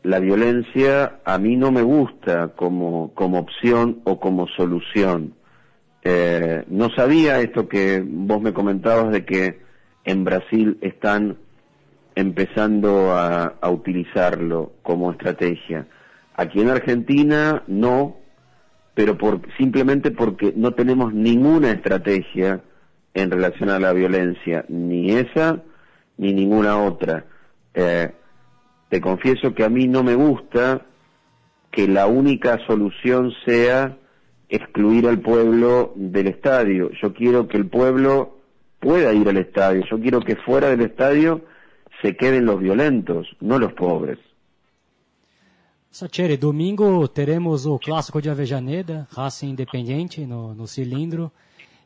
[0.04, 5.34] la violencia a mí no me gusta como, como opción o como solución.
[6.04, 9.62] Eh, no sabía esto que vos me comentabas de que
[10.04, 11.38] en Brasil están
[12.16, 15.88] empezando a, utilizarlo como estrategia.
[16.36, 18.18] Aquí en Argentina no,
[18.94, 22.62] pero por, simplemente porque no tenemos ninguna estrategia
[23.14, 25.62] en relación a la violencia, ni esa
[26.18, 27.26] ni ninguna otra.
[27.74, 28.12] Eh,
[28.90, 30.86] te confieso que a mí no me gusta
[31.72, 33.98] que la única solución sea
[34.50, 36.92] excluir al pueblo del estadio.
[37.02, 38.38] Yo quiero que el pueblo
[38.80, 39.84] pueda ir al estadio.
[39.90, 41.42] Yo quiero que fuera del estadio
[42.04, 44.20] se queden los violentos, no los pobres.
[45.90, 51.32] Sacheri, domingo teremos o clássico de Avejaneda, Racing Independente no, no cilindro.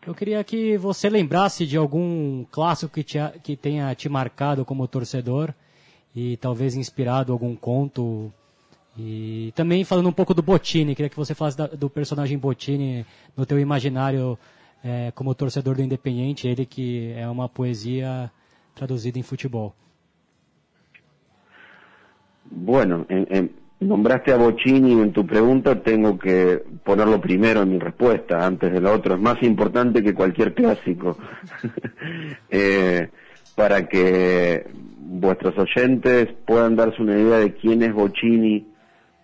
[0.05, 4.87] Eu queria que você lembrasse de algum clássico que, te, que tenha te marcado como
[4.87, 5.53] torcedor
[6.15, 8.33] e talvez inspirado algum conto.
[8.97, 13.05] E também falando um pouco do Botini, queria que você falasse da, do personagem Botini
[13.35, 14.39] no teu imaginário
[14.83, 18.31] é, como torcedor do Independiente, ele que é uma poesia
[18.73, 19.75] traduzida em futebol.
[22.49, 28.45] Bueno, en, nombraste a Bocini en tu pregunta, tengo que ponerlo primero en mi respuesta,
[28.45, 29.15] antes de lo otro.
[29.15, 31.17] Es más importante que cualquier clásico.
[32.49, 33.09] eh,
[33.55, 34.67] para que
[34.99, 38.67] vuestros oyentes puedan darse una idea de quién es Bocini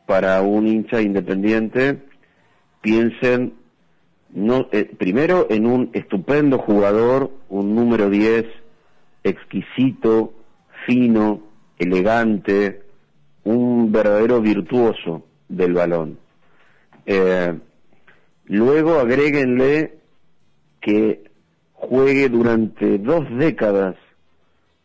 [0.05, 1.99] para un hincha independiente,
[2.81, 3.53] piensen
[4.33, 8.45] no, eh, primero en un estupendo jugador, un número 10,
[9.23, 10.33] exquisito,
[10.87, 11.41] fino,
[11.77, 12.82] elegante,
[13.43, 16.17] un verdadero virtuoso del balón.
[17.05, 17.53] Eh,
[18.45, 19.99] luego agréguenle
[20.81, 21.23] que
[21.73, 23.95] juegue durante dos décadas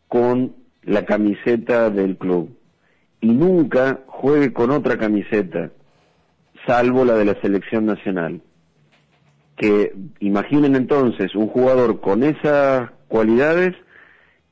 [0.09, 2.51] con la camiseta del club
[3.21, 5.71] y nunca juegue con otra camiseta,
[6.67, 8.41] salvo la de la selección nacional.
[9.57, 13.75] Que imaginen entonces un jugador con esas cualidades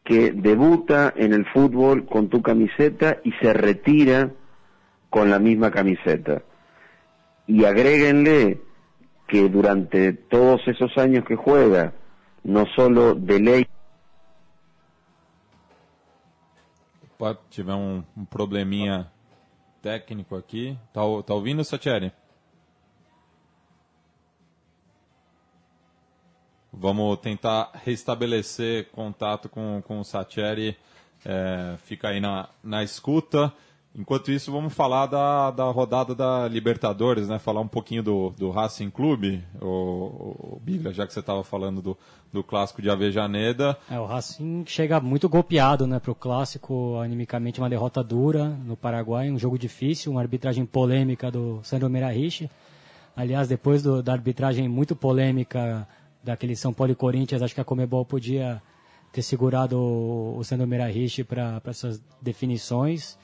[0.06, 4.30] que debuta en el fútbol con tu camiseta y se retira
[5.10, 6.42] con la misma camiseta.
[7.48, 8.60] Y agréguenle
[9.26, 11.92] que durante todos esos años que juega,
[12.44, 13.66] no solo de ley
[17.18, 19.10] Opa, tivemos um, um, probleminha
[19.82, 20.78] técnico aqui.
[20.92, 21.64] Tá, tá ouvindo?
[26.76, 30.76] Vamos tentar restabelecer contato com, com o Satieri.
[31.24, 33.52] É, fica aí na, na escuta.
[33.98, 37.38] Enquanto isso, vamos falar da, da rodada da Libertadores, né?
[37.38, 40.62] Falar um pouquinho do, do Racing Clube, o, o
[40.92, 41.98] já que você estava falando do,
[42.30, 43.74] do clássico de Avejaneda.
[43.90, 48.76] É, o Racing chega muito golpeado né, para o clássico, animicamente uma derrota dura no
[48.76, 52.50] Paraguai, um jogo difícil, uma arbitragem polêmica do Sandro Meirahich.
[53.16, 55.88] Aliás, depois do, da arbitragem muito polêmica
[56.26, 58.60] daquele São Paulo e Corinthians, acho que a Comebol podia
[59.12, 63.16] ter segurado o, o Sandro Meirahich para essas definições.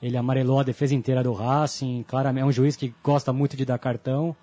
[0.00, 2.04] Ele amarelou a defesa inteira do Racing.
[2.06, 4.36] Claramente, é um juiz que gosta muito de dar cartão.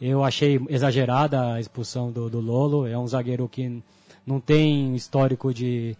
[0.00, 2.86] Eu achei exagerada a expulsão do, do Lolo.
[2.86, 3.82] É um zagueiro que
[4.26, 5.96] não tem histórico de,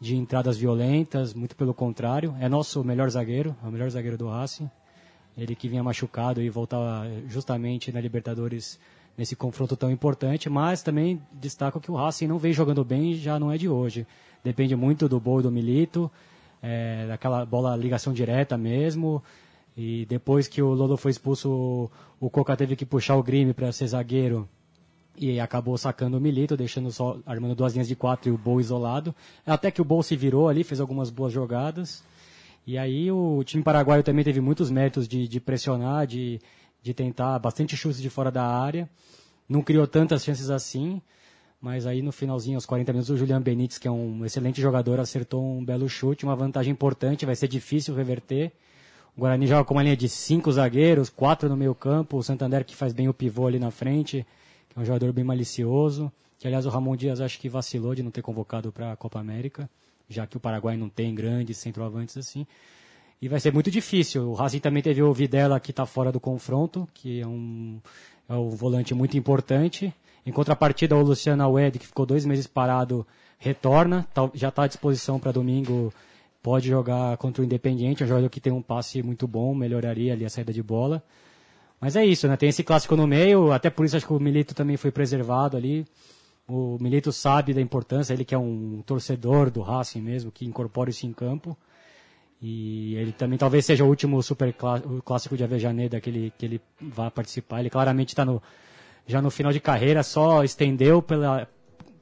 [0.00, 2.34] de entradas violentas, muito pelo contrário.
[2.40, 4.70] É nosso melhor zagueiro, é o melhor zagueiro do Racing.
[5.36, 8.78] Ele que vinha machucado e voltava justamente na Libertadores
[9.16, 13.38] nesse confronto tão importante, mas também destaco que o Racing não vem jogando bem já
[13.38, 14.06] não é de hoje.
[14.42, 16.10] Depende muito do Boi do Milito
[16.64, 19.22] é, daquela bola ligação direta mesmo.
[19.76, 23.52] E depois que o Lolo foi expulso, o, o Coca teve que puxar o Grime
[23.52, 24.48] para ser zagueiro
[25.16, 28.60] e acabou sacando o Milito, deixando só armando duas linhas de quatro e o Bol
[28.60, 29.14] isolado.
[29.46, 32.02] Até que o Bol se virou ali, fez algumas boas jogadas.
[32.66, 36.40] E aí o time paraguaio também teve muitos méritos de, de pressionar, de,
[36.84, 38.86] de tentar bastante chutes de fora da área.
[39.48, 41.00] Não criou tantas chances assim.
[41.58, 45.00] Mas aí no finalzinho, aos 40 minutos, o Julian Benítez, que é um excelente jogador,
[45.00, 48.52] acertou um belo chute, uma vantagem importante, vai ser difícil reverter.
[49.16, 52.66] O Guarani joga com uma linha de cinco zagueiros, quatro no meio campo, o Santander
[52.66, 54.26] que faz bem o pivô ali na frente,
[54.68, 58.02] que é um jogador bem malicioso, que aliás o Ramon Dias acho que vacilou de
[58.02, 59.70] não ter convocado para a Copa América,
[60.06, 62.46] já que o Paraguai não tem grandes centroavantes assim.
[63.24, 64.28] E vai ser muito difícil.
[64.28, 67.80] O Racing também teve o Videla que está fora do confronto, que é um,
[68.28, 69.94] é um volante muito importante.
[70.26, 73.06] Em contrapartida, o Luciano Awed, que ficou dois meses parado,
[73.38, 75.90] retorna, tá- já está à disposição para domingo,
[76.42, 80.12] pode jogar contra o Independiente, é um jogador que tem um passe muito bom, melhoraria
[80.12, 81.02] ali a saída de bola.
[81.80, 82.36] Mas é isso, né?
[82.36, 85.56] Tem esse clássico no meio, até por isso acho que o Milito também foi preservado
[85.56, 85.86] ali.
[86.46, 90.90] O Milito sabe da importância, ele que é um torcedor do Racing mesmo, que incorpora
[90.90, 91.56] isso em campo.
[92.40, 94.54] E ele também talvez seja o último super
[95.04, 97.60] clássico de Avejaneda que ele, que ele vai participar.
[97.60, 98.42] Ele claramente está no,
[99.06, 101.48] já no final de carreira, só estendeu pela,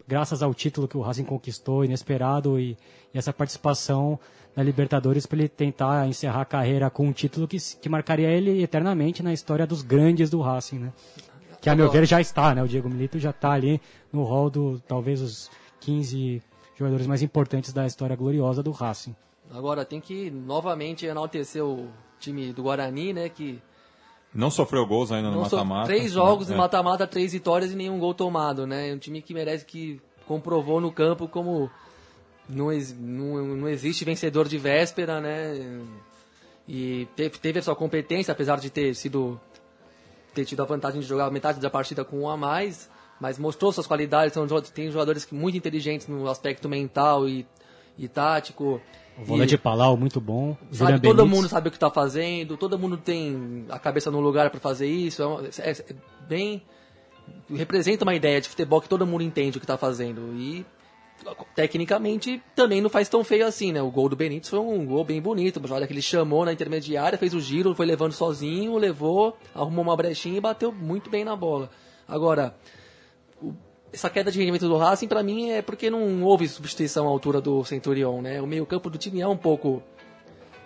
[0.06, 2.76] graças ao título que o Racing conquistou, inesperado, e,
[3.14, 4.18] e essa participação
[4.54, 8.62] na Libertadores para ele tentar encerrar a carreira com um título que, que marcaria ele
[8.62, 10.92] eternamente na história dos grandes do Racing, né?
[11.60, 12.62] Que a meu ver já está, né?
[12.62, 13.80] O Diego Milito já está ali
[14.12, 16.42] no rol do talvez os 15
[16.76, 19.14] jogadores mais importantes da história gloriosa do Racing.
[19.52, 21.88] Agora tem que novamente enaltecer o
[22.18, 23.28] time do Guarani, né?
[23.28, 23.60] Que
[24.34, 25.86] Não sofreu gols ainda no mata-mata.
[25.86, 26.54] três jogos É.
[26.54, 28.88] em mata-mata, três vitórias e nenhum gol tomado, né?
[28.90, 31.70] É um time que merece que comprovou no campo como
[32.48, 35.82] não, não, não existe vencedor de véspera, né?
[36.66, 39.38] E teve, teve a sua competência, apesar de ter sido
[40.34, 42.88] ter tido a vantagem de jogar metade da partida com um a mais,
[43.20, 44.32] mas mostrou suas qualidades.
[44.32, 47.46] São, tem jogadores muito inteligentes no aspecto mental e,
[47.98, 48.80] e tático.
[49.18, 50.56] O volante E- Palau, muito bom.
[50.72, 51.28] Sabe, todo Benítez.
[51.36, 54.86] mundo sabe o que está fazendo, todo mundo tem a cabeça no lugar para fazer
[54.86, 55.22] isso.
[55.58, 55.84] É, é- é
[56.28, 56.62] bem.
[57.54, 60.34] representa uma ideia de futebol que todo mundo entende o que está fazendo.
[60.36, 60.66] E
[61.54, 63.80] tecnicamente também não faz tão feio assim, né?
[63.80, 67.16] O gol do Benítez foi um gol bem bonito, jogada que ele chamou na intermediária,
[67.18, 71.36] fez o giro, foi levando sozinho, levou, arrumou uma brechinha e bateu muito bem na
[71.36, 71.70] bola.
[72.08, 72.54] Agora,
[73.92, 77.40] essa queda de rendimento do Racing, pra mim, é porque não houve substituição à altura
[77.40, 78.40] do Centurion, né?
[78.40, 79.82] O meio-campo do time é um pouco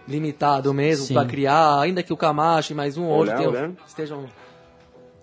[0.07, 1.15] limitado mesmo Sim.
[1.15, 3.71] pra criar, ainda que o Camacho e mais um ou outro olá.
[3.87, 4.27] estejam.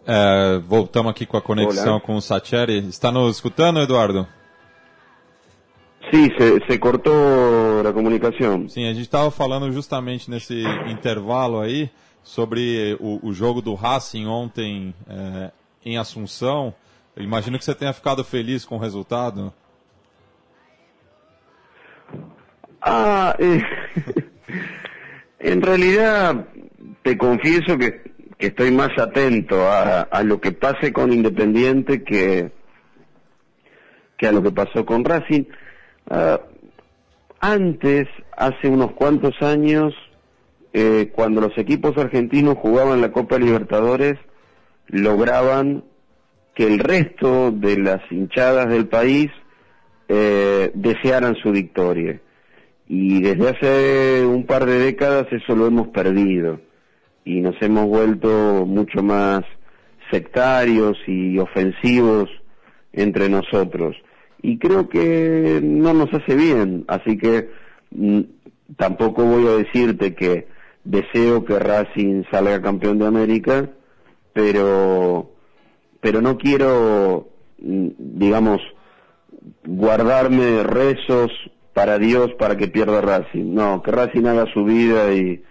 [0.05, 2.01] É, voltamos aqui com a conexão Olá.
[2.01, 2.79] com o Sacheri.
[2.89, 4.27] Está nos escutando, Eduardo?
[6.11, 8.67] Sí, se, se cortó la comunicación.
[8.67, 11.89] Sim, a gente estava falando justamente nesse intervalo aí
[12.21, 15.51] sobre o, o jogo do Racing ontem é,
[15.85, 16.73] em Assunção.
[17.15, 19.53] Imagino que você tenha ficado feliz com o resultado.
[22.81, 23.61] Ah, eh,
[25.39, 26.47] en realidad
[27.03, 32.51] te confieso que, que estoy más atento a, a lo que pase con Independiente que,
[34.17, 35.43] que a lo que pasó con Racing.
[36.09, 36.41] Ah,
[37.39, 39.93] antes, hace unos cuantos años,
[40.71, 44.17] eh, cuando los equipos argentinos jugaban la Copa Libertadores,
[44.87, 45.83] lograban
[46.55, 49.31] que el resto de las hinchadas del país
[50.07, 52.19] eh, desearan su victoria.
[52.87, 56.59] Y desde hace un par de décadas eso lo hemos perdido
[57.25, 59.43] y nos hemos vuelto mucho más
[60.11, 62.29] sectarios y ofensivos
[62.91, 63.95] entre nosotros.
[64.41, 67.49] Y creo que no nos hace bien, así que
[67.91, 68.19] mm,
[68.77, 70.47] tampoco voy a decirte que
[70.83, 73.69] deseo que Racing salga campeón de América,
[74.33, 75.32] pero
[76.03, 77.29] pero no quiero,
[77.59, 78.61] mm, digamos,
[79.65, 81.31] guardarme rezos
[81.73, 83.53] para Dios para que pierda Racing.
[83.53, 85.41] No, que Racing haga su vida y,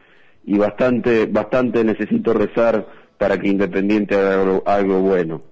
[0.45, 2.87] y bastante, bastante necesito rezar
[3.17, 5.43] para que Independiente haga algo, algo bueno.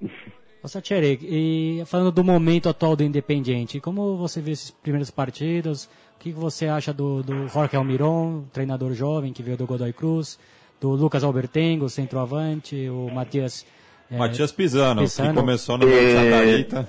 [0.63, 5.89] Ô Sacheri, e falando do momento atual do Independiente, como você viu esses primeiros partidos?
[6.17, 10.39] O que você acha do, do Jorge Almiron, treinador jovem que veio do Godoy Cruz,
[10.79, 13.65] do Lucas Albertengo, centroavante, o Matias...
[14.11, 15.31] é, Matias Pisano, Pisano.
[15.31, 16.15] que começou no É.
[16.15, 16.89] Santa Rita.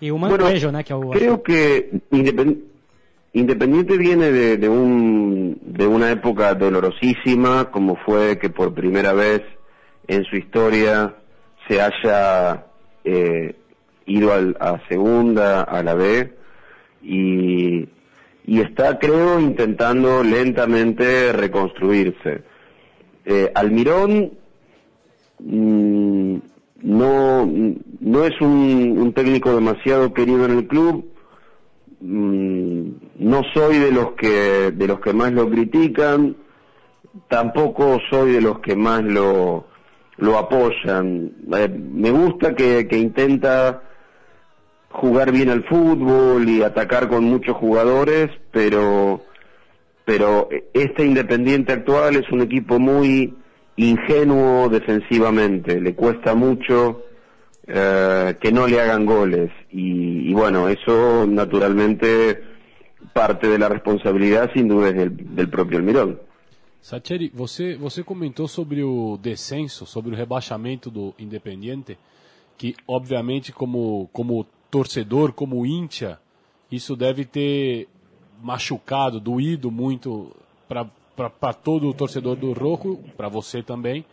[0.00, 1.10] E o Bueno, Mancuejo, né, que é o...
[1.10, 2.58] Creo que Independ-
[3.34, 9.42] Independiente viene de, de un, de una época dolorosísima, como fue que por primera vez
[10.08, 11.14] en su historia
[11.68, 12.66] se haya
[13.04, 13.54] eh,
[14.06, 16.34] ido al- a segunda, a la B,
[17.02, 17.88] y,
[18.44, 22.42] y está, creo, intentando lentamente reconstruirse.
[23.24, 24.32] Eh, Almirón
[25.38, 26.36] mm,
[26.82, 27.46] no,
[28.00, 31.12] no es un, técnico demasiado querido en el club,
[32.04, 36.36] Mm, no soy de los que de los que más lo critican.
[37.28, 39.66] Tampoco soy de los que más lo
[40.16, 41.32] lo apoyan.
[41.56, 43.82] Eh, me gusta que, que intenta
[44.90, 49.22] jugar bien al fútbol y atacar con muchos jugadores pero
[50.04, 53.36] pero este Independiente actual es un equipo muy
[53.76, 55.80] ingenuo defensivamente.
[55.80, 57.02] Le cuesta mucho
[57.66, 59.50] eh, que no le hagan goles.
[59.70, 62.42] Y, y bueno eso naturalmente
[63.12, 66.18] parte de la responsabilidad sin duda es del, del propio Almirón.
[66.82, 71.96] Sacheri, você, você comentou sobre o descenso, sobre o rebaixamento do Independiente,
[72.58, 76.18] que obviamente como, como torcedor, como íntia,
[76.72, 77.86] isso deve ter
[78.42, 80.34] machucado, doído muito
[80.68, 80.90] para
[81.62, 84.04] todo o torcedor do Rojo, para você também.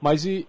[0.00, 0.46] Mas e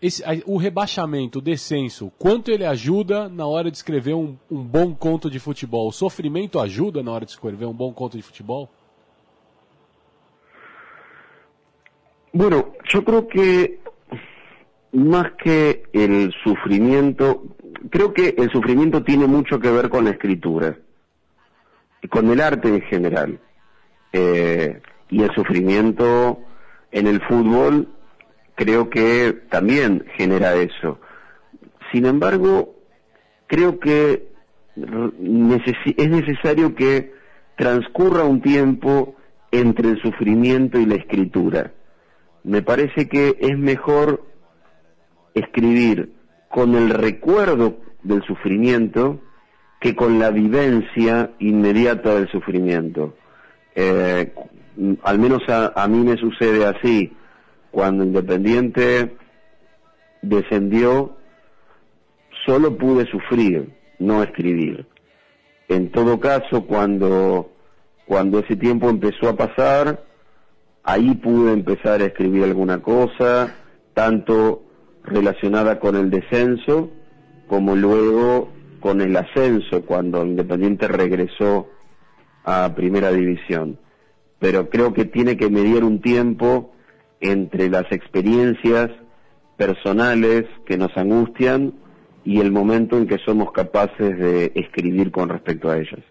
[0.00, 4.94] esse, o rebaixamento, o descenso, quanto ele ajuda na hora de escrever um, um bom
[4.94, 5.88] conto de futebol?
[5.88, 8.68] O sofrimento ajuda na hora de escrever um bom conto de futebol?
[12.32, 13.78] Bueno, yo creo que
[14.92, 17.44] más que el sufrimiento,
[17.90, 20.76] creo que el sufrimiento tiene mucho que ver con la escritura,
[22.10, 23.40] con el arte en general.
[24.12, 24.80] Eh,
[25.10, 26.40] y el sufrimiento
[26.90, 27.88] en el fútbol
[28.54, 31.00] creo que también genera eso.
[31.92, 32.74] Sin embargo,
[33.46, 34.28] creo que
[34.76, 37.12] es necesario que
[37.56, 39.16] transcurra un tiempo
[39.50, 41.72] entre el sufrimiento y la escritura.
[42.42, 44.24] Me parece que es mejor
[45.34, 46.12] escribir
[46.48, 49.20] con el recuerdo del sufrimiento
[49.80, 53.16] que con la vivencia inmediata del sufrimiento.
[53.74, 54.32] Eh,
[55.02, 57.12] al menos a, mí me sucede así.
[57.70, 59.16] Cuando Independiente
[60.22, 61.16] descendió,
[62.46, 64.86] solo pude sufrir, no escribir.
[65.68, 67.50] En todo caso, cuando,
[68.06, 70.04] cuando ese tiempo empezó a pasar,
[70.82, 73.54] ahí pude empezar a escribir alguna cosa,
[73.94, 74.62] tanto
[75.02, 76.90] relacionada con el descenso
[77.46, 78.50] como luego
[78.80, 81.68] con el ascenso cuando Independiente regresó
[82.44, 83.78] a Primera División.
[84.44, 86.74] Pero creo que tiene que medir un tiempo
[87.18, 88.90] entre las experiencias
[89.56, 91.72] personales que nos angustian
[92.26, 96.04] y el momento en que somos capaces de escribir con respecto a ellas.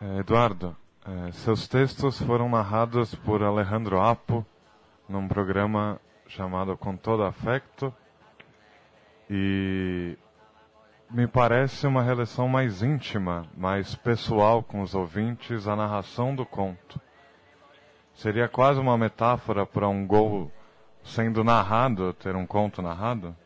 [0.00, 4.46] Eh, Eduardo, eh, seus textos fueron narrados por Alejandro Apo
[5.08, 7.92] num programa chamado Com Todo Afecto
[9.28, 10.16] e
[11.10, 17.00] me parece uma relação mais íntima, mais pessoal com os ouvintes a narração do conto.
[18.14, 20.50] Seria quase uma metáfora para um gol
[21.04, 23.36] sendo narrado, ter um conto narrado?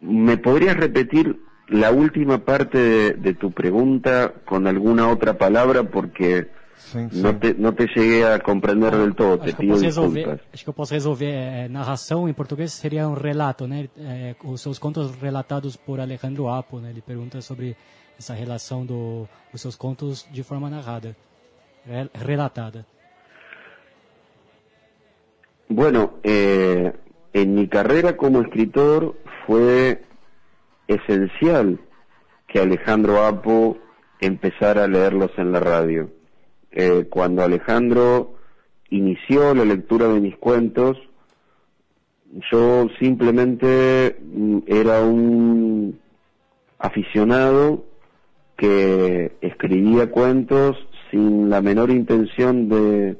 [0.00, 5.82] ¿Me podrías repetir la última parte de, de tu pregunta con alguna otra palabra?
[5.82, 6.50] Porque
[6.92, 7.22] Sim, sim.
[7.22, 10.74] Não, te, não te cheguei a compreender del todo, te pido resolver, Acho que eu
[10.74, 11.32] posso resolver.
[11.32, 13.88] É, narração em português seria um relato, né?
[13.98, 16.90] É, os seus contos relatados por Alejandro Apo, né?
[16.90, 17.76] Ele pergunta sobre
[18.18, 21.16] essa relação do, dos seus contos de forma narrada,
[22.14, 22.86] relatada.
[25.68, 26.92] Bueno, eh,
[27.32, 29.16] en mi carrera como escritor
[29.46, 30.02] fue
[30.86, 31.80] esencial
[32.46, 33.78] que Alejandro Apo
[34.20, 36.10] empezara a leerlos en la radio.
[36.76, 38.34] Eh, cuando Alejandro
[38.90, 40.98] inició la lectura de mis cuentos,
[42.50, 46.00] yo simplemente mm, era un
[46.80, 47.84] aficionado
[48.56, 50.76] que escribía cuentos
[51.12, 53.18] sin la menor intención de,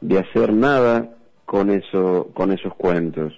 [0.00, 1.16] de hacer nada
[1.46, 3.32] con eso con esos cuentos.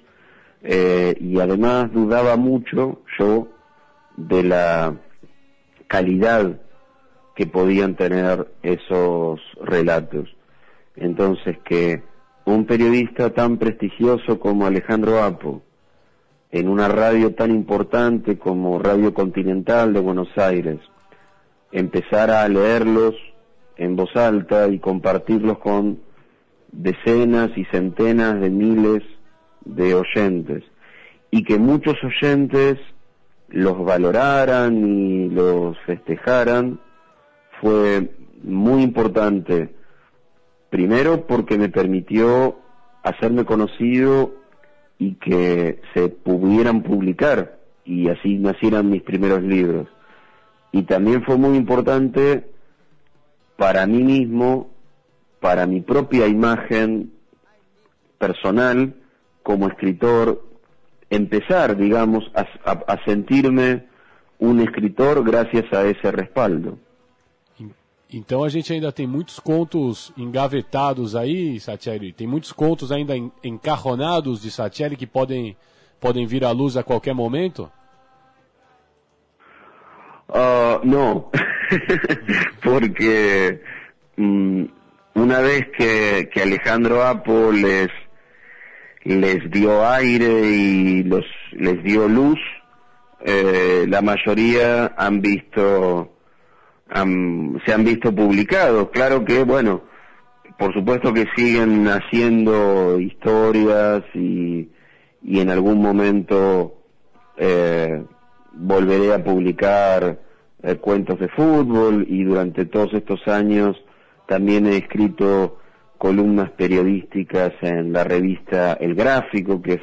[0.63, 3.49] Eh, y además dudaba mucho yo
[4.19, 4.95] de la
[5.87, 6.61] calidad
[7.37, 10.35] que podían tener esos relatos.
[10.97, 12.03] Entonces que
[12.47, 15.63] un periodista tan prestigioso como Alejandro Apo,
[16.51, 20.81] en una radio tan importante como Radio Continental de Buenos Aires,
[21.73, 23.15] empezara a leerlos
[23.77, 26.01] en voz alta y compartirlos con
[26.73, 29.03] decenas y centenas de miles
[29.65, 30.65] de oyentes,
[31.31, 32.79] y que muchos oyentes
[33.49, 36.81] los valoraran y los festejaran,
[37.61, 38.11] fue
[38.43, 39.75] muy importante.
[40.71, 42.59] Primero porque me permitió
[43.03, 44.35] hacerme conocido
[44.99, 49.89] y que se pudieran publicar y así nacieran mis primeros libros.
[50.73, 52.51] Y también fue muy importante
[53.57, 54.71] para mí mismo,
[55.41, 57.13] para mi propia imagen
[58.19, 58.95] personal
[59.43, 60.45] como escritor,
[61.09, 63.87] empezar, digamos, a, sentirme
[64.39, 66.79] un escritor gracias a ese respaldo.
[68.13, 72.13] Então a gente ainda tem muitos contos engavetados aí, Satieri.
[72.13, 75.57] Tem muitos contos ainda encarronados de Satieri que podem,
[76.01, 77.71] podem vir à luz a qualquer momento?
[80.29, 81.31] Uh,
[82.63, 83.61] porque
[84.19, 84.69] um,
[85.15, 87.89] una vez que, que Alejandro Apo les,
[89.05, 92.39] les dio aire y los, les dio luz,
[93.21, 96.16] eh, la mayoría han visto
[96.89, 98.91] han- se han visto publicados.
[98.91, 99.83] Claro que, bueno,
[100.59, 104.69] por supuesto que siguen haciendo historias y,
[105.23, 106.79] y en algún momento
[107.37, 108.03] eh,
[108.53, 110.19] volveré a publicar
[110.63, 113.77] eh, cuentos de fútbol y durante todos estos años
[114.27, 115.59] también he escrito
[115.99, 119.83] columnas periodísticas en la revista El Gráfico, que es,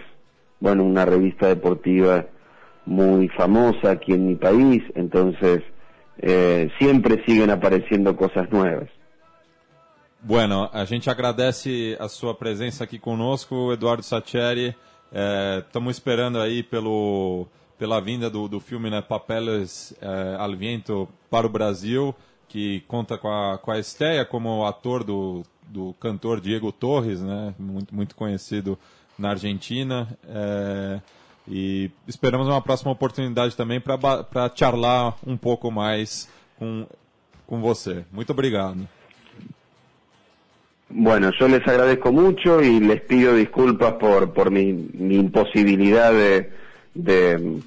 [0.60, 2.26] bueno, una revista deportiva
[2.86, 5.62] muy famosa aquí en mi país, entonces
[6.18, 8.90] eh, siempre siguen apareciendo cosas nuevas.
[10.22, 14.74] Bueno, a gente agradece a sua presença aqui conosco, Eduardo Sacheri.
[15.66, 17.46] Estamos esperando aí pelo,
[17.78, 22.16] pela vinda do, do filme né, Papeles é, al Viento para o Brasil,
[22.48, 27.54] que conta com a, com a Estéia como ator do, do cantor Diego Torres, né,
[27.60, 28.80] muito, muito conhecido
[29.20, 30.08] na Argentina.
[30.26, 31.02] É,
[31.48, 36.86] e esperamos uma próxima oportunidade também para charlar um pouco mais com,
[37.46, 38.06] com você.
[38.12, 38.88] Muito obrigado.
[40.90, 46.52] Bueno, yo les agradezco mucho y les pido disculpas por, por mi, mi imposibilidad de,
[46.94, 47.60] de mm,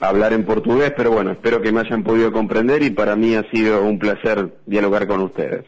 [0.00, 3.48] hablar en portugués, pero bueno, espero que me hayan podido comprender y para mí ha
[3.50, 5.64] sido un placer dialogar con ustedes.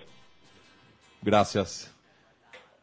[1.22, 1.90] Graças.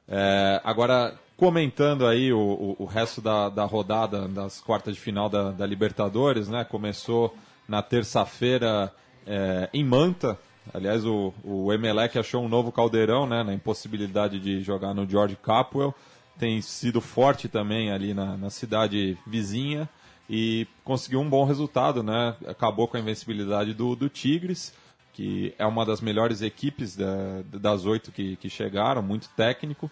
[0.07, 5.29] É, agora, comentando aí o, o, o resto da, da rodada das quartas de final
[5.29, 6.63] da, da Libertadores, né?
[6.63, 7.35] Começou
[7.67, 8.93] na terça-feira
[9.25, 10.37] é, em Manta.
[10.73, 13.43] Aliás, o, o Emelec achou um novo caldeirão, né?
[13.43, 15.93] Na impossibilidade de jogar no George Capwell.
[16.37, 19.87] Tem sido forte também ali na, na cidade vizinha
[20.29, 22.35] e conseguiu um bom resultado, né?
[22.47, 24.73] Acabou com a invencibilidade do, do Tigres
[25.15, 29.89] que é uma das melhores equipes da- das oito que, que chegaram, muito técnico,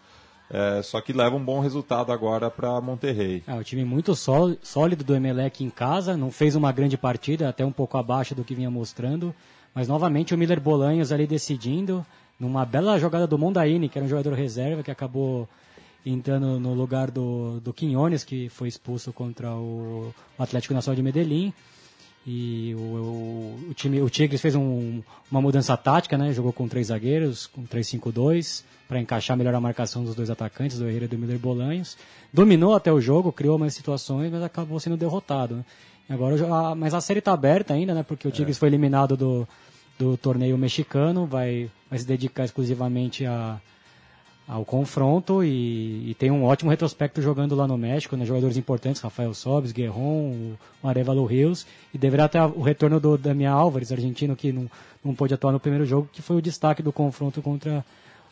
[0.54, 3.43] é, só que leva um bom resultado agora para Monterrey.
[3.47, 7.49] É, o time muito só- sólido do Emelec em casa, não fez uma grande partida,
[7.49, 9.34] até um pouco abaixo do que vinha mostrando,
[9.74, 12.06] mas novamente o Miller Bolanhos ali decidindo,
[12.39, 15.49] numa bela jogada do Mondaini, que era um jogador reserva, que acabou
[16.06, 21.54] entrando no lugar do, do Quinones, que foi expulso contra o Atlético Nacional de Medellín.
[22.26, 22.80] E o,
[23.69, 26.32] o, time, o Tigres fez um- uma mudança tática, né?
[26.32, 30.88] Jogou com três zagueiros, com 3-5-2, para encaixar melhor a marcação dos dois atacantes, do
[30.88, 31.97] Herrera e do Miller Bolanhos.
[32.32, 35.55] Dominou até o jogo, criou mais situações, mas acabou sendo derrotado.
[35.57, 35.65] né?
[36.09, 38.03] Agora, a- mas a série está aberta ainda, né?
[38.03, 39.47] Porque o Tigres foi eliminado do,
[39.99, 43.59] do torneio mexicano, vai, vai se dedicar exclusivamente a,
[44.48, 48.26] ao confronto e, e tem um ótimo retrospecto jogando lá no México, né?
[48.26, 53.52] jogadores importantes, Rafael Sobes, Guerron, o Arevalo Rios, e deverá ter o retorno do Damian
[53.52, 54.70] Álvares, argentino, que não,
[55.04, 57.86] não pôde atuar no primeiro jogo, que foi o destaque do confronto contra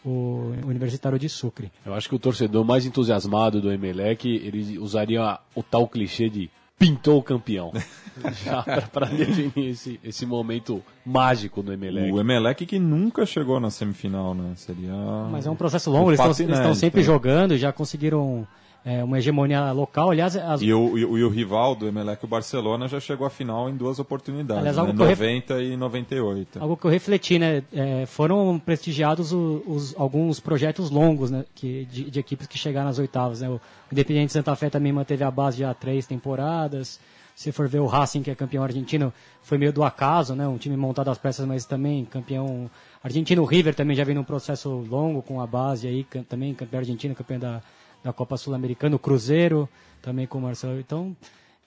[0.03, 1.71] o Universitário de Sucre.
[1.85, 6.49] Eu acho que o torcedor mais entusiasmado do Emelec, ele usaria o tal clichê de
[6.81, 7.71] pintou o campeão.
[8.43, 12.11] Já para definir esse, esse momento mágico do Emelec.
[12.11, 14.53] O Emelec que nunca chegou na semifinal, né?
[14.55, 14.93] Seria.
[15.31, 17.05] Mas é um processo longo, eles estão eles estão inédito, sempre né?
[17.05, 18.45] jogando, já conseguiram
[18.83, 20.09] é, uma hegemonia local.
[20.11, 23.27] Aliás, as, E o, e o- e o rival do Emelec, o Barcelona, já chegou
[23.27, 24.81] à final em duas oportunidades, Aliás, né?
[24.81, 26.59] algo que eu ref- 90 e 98.
[26.61, 27.63] Algo que eu refleti, né?
[27.71, 32.89] é, foram prestigiados o- os, alguns projetos longos né, que, de, de equipes que chegaram
[32.89, 33.41] às oitavas.
[33.41, 33.49] Né?
[33.49, 33.59] O
[33.91, 36.99] Independiente Santa Fé também manteve a base já há três temporadas.
[37.35, 39.11] Se for ver o Racing, que é campeão argentino,
[39.41, 40.47] foi meio do acaso, né?
[40.47, 42.69] Um time montado às pressas, mas também campeão
[43.03, 43.41] argentino.
[43.41, 47.15] O River também já vem num processo longo com a base aí, também campeão argentino,
[47.15, 47.61] campeão da,
[48.03, 48.95] da Copa Sul-Americana.
[48.95, 49.67] O Cruzeiro
[50.01, 50.79] também com o Marcelo.
[50.79, 51.15] Então,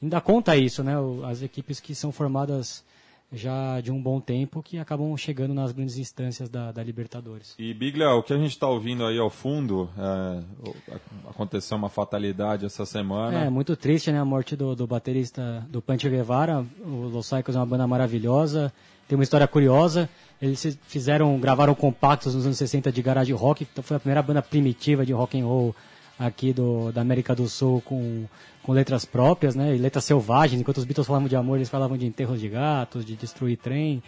[0.02, 0.94] ainda conta isso, né?
[1.24, 2.84] As equipes que são formadas
[3.32, 7.54] já de um bom tempo que acabam chegando nas grandes instâncias da, da Libertadores.
[7.58, 10.70] E Biglia, o que a gente está ouvindo aí ao fundo, é,
[11.28, 13.44] aconteceu uma fatalidade essa semana.
[13.44, 14.20] É, muito triste, né?
[14.20, 16.64] A morte do, do baterista do Pancho Guevara.
[16.84, 18.72] O Los Saicos é uma banda maravilhosa.
[19.08, 20.08] Tem uma história curiosa.
[20.40, 23.66] Eles fizeram, gravaram compactos nos anos 60 de garage rock.
[23.70, 25.74] Então foi a primeira banda primitiva de rock and roll
[26.18, 28.24] aqui do, da América do Sul com,
[28.62, 29.74] com letras próprias, né?
[29.74, 30.60] E letras selvagens.
[30.60, 34.02] Enquanto os Beatles falavam de amor, eles falavam de enterros de gatos, de destruir trem.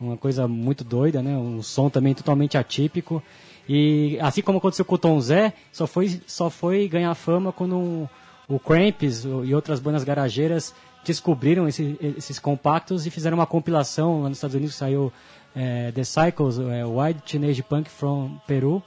[0.00, 1.36] Uma coisa muito doida, né?
[1.36, 3.22] Um som também totalmente atípico.
[3.68, 8.08] E assim como aconteceu com o Tom Zé, só foi, só foi ganhar fama quando
[8.48, 14.28] o Cramps e outras bandas garageiras descobriram esse- esses compactos e fizeram uma compilação lá
[14.28, 15.12] nos Estados Unidos, saiu
[15.54, 16.82] é, The Cycles, é,
[17.26, 18.82] Teenage Punk from Peru,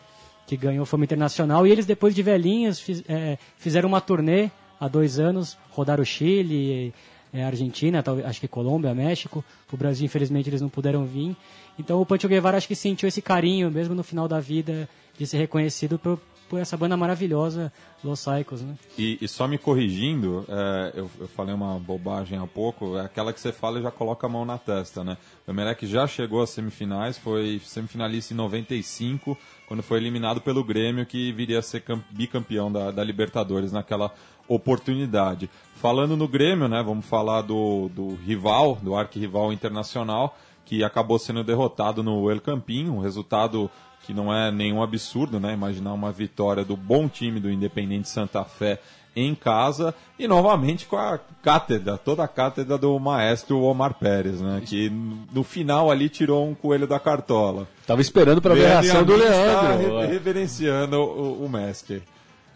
[0.58, 4.50] que ganhou fama internacional, e eles depois de velhinhos fiz- é, fizeram uma turnê
[4.80, 6.94] há dois anos, rodaram o Chile,
[7.34, 11.36] é, Argentina, talvez, acho que Colômbia, México, o Brasil infelizmente eles não puderam vir,
[11.80, 14.88] então o Pancho Guevara acho que sentiu esse carinho, mesmo no final da vida,
[15.18, 16.20] de ser reconhecido por,
[16.54, 17.74] por essa banda maravilhosa,
[18.04, 18.76] Los Psychos, né?
[18.96, 23.34] E, e só me corrigindo, é, eu, eu, falei uma bobagem há pouco, é aquela
[23.34, 25.18] que você fala e já coloca a mão na testa, né?
[25.48, 29.36] O Emelec já chegou às semifinais, foi semifinalista em 95,
[29.68, 34.14] quando foi eliminado pelo Grêmio, que viria a ser bicampeão da, da Libertadores naquela
[34.48, 35.50] oportunidade.
[35.78, 41.44] Falando no Grêmio, né, vamos falar do, do rival, do arquirrival internacional, que acabou sendo
[41.44, 43.72] derrotado no El Campinho, um resultado
[44.06, 45.54] que não é nenhum absurdo, né?
[45.54, 48.80] Imaginar uma vitória do bom time do Independente Santa Fé
[49.16, 54.62] em casa e novamente com a cátedra, toda a cátedra do maestro Omar Pérez, né?
[54.66, 57.68] Que no final ali tirou um coelho da cartola.
[57.86, 60.00] Tava esperando para ver a reação do Leandro.
[60.00, 62.02] reverenciando o, o mestre.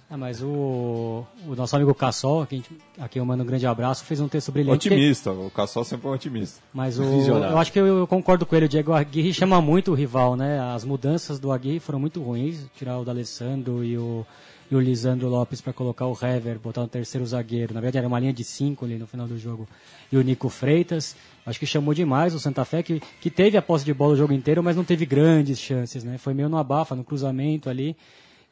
[0.09, 2.63] Ah, mas o, o nosso amigo Cassol, a quem,
[2.97, 4.87] a quem eu mando um grande abraço, fez um texto brilhante.
[4.87, 6.61] Otimista, o Cassol sempre é um otimista.
[6.73, 9.91] Mas o, eu acho que eu, eu, concordo com ele, o Diego Aguirre chama muito
[9.91, 10.61] o rival, né?
[10.73, 14.25] As mudanças do Aguirre foram muito ruins, tirar o D'Alessandro e o,
[14.71, 17.73] e o Lisandro Lopes para colocar o Hever, botar um terceiro zagueiro.
[17.73, 19.67] Na verdade era uma linha de cinco ali no final do jogo.
[20.09, 23.61] E o Nico Freitas, acho que chamou demais o Santa Fé, que, que teve a
[23.61, 26.17] posse de bola o jogo inteiro, mas não teve grandes chances, né?
[26.17, 27.93] Foi meio no abafa, no cruzamento ali.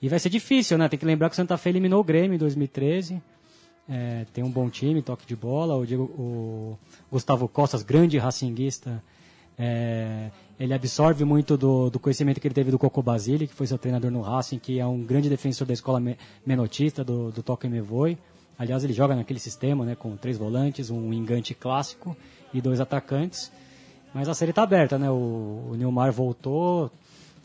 [0.02, 0.88] E vai ser difícil, né?
[0.90, 3.22] Tem que lembrar que o Santa Fe eliminou o Grêmio em 2013.
[3.88, 5.76] É, tem um bom time, toque de bola.
[5.76, 6.78] O, Diego, o
[7.12, 9.02] Gustavo Costas, grande racinguista,
[9.58, 13.68] é, ele absorve muito do, do, conhecimento que ele teve do Coco Basile, que foi
[13.68, 16.02] seu treinador no Racing, que é um grande defensor da escola
[16.46, 18.18] menotista, do, do Toque Me Voe.
[18.58, 22.16] Aliás, ele joga naquele sistema, né, com três volantes, um engante clássico
[22.54, 23.52] e dois atacantes.
[24.14, 25.10] Mas a série está aberta, né?
[25.10, 26.90] O, o Neymar voltou,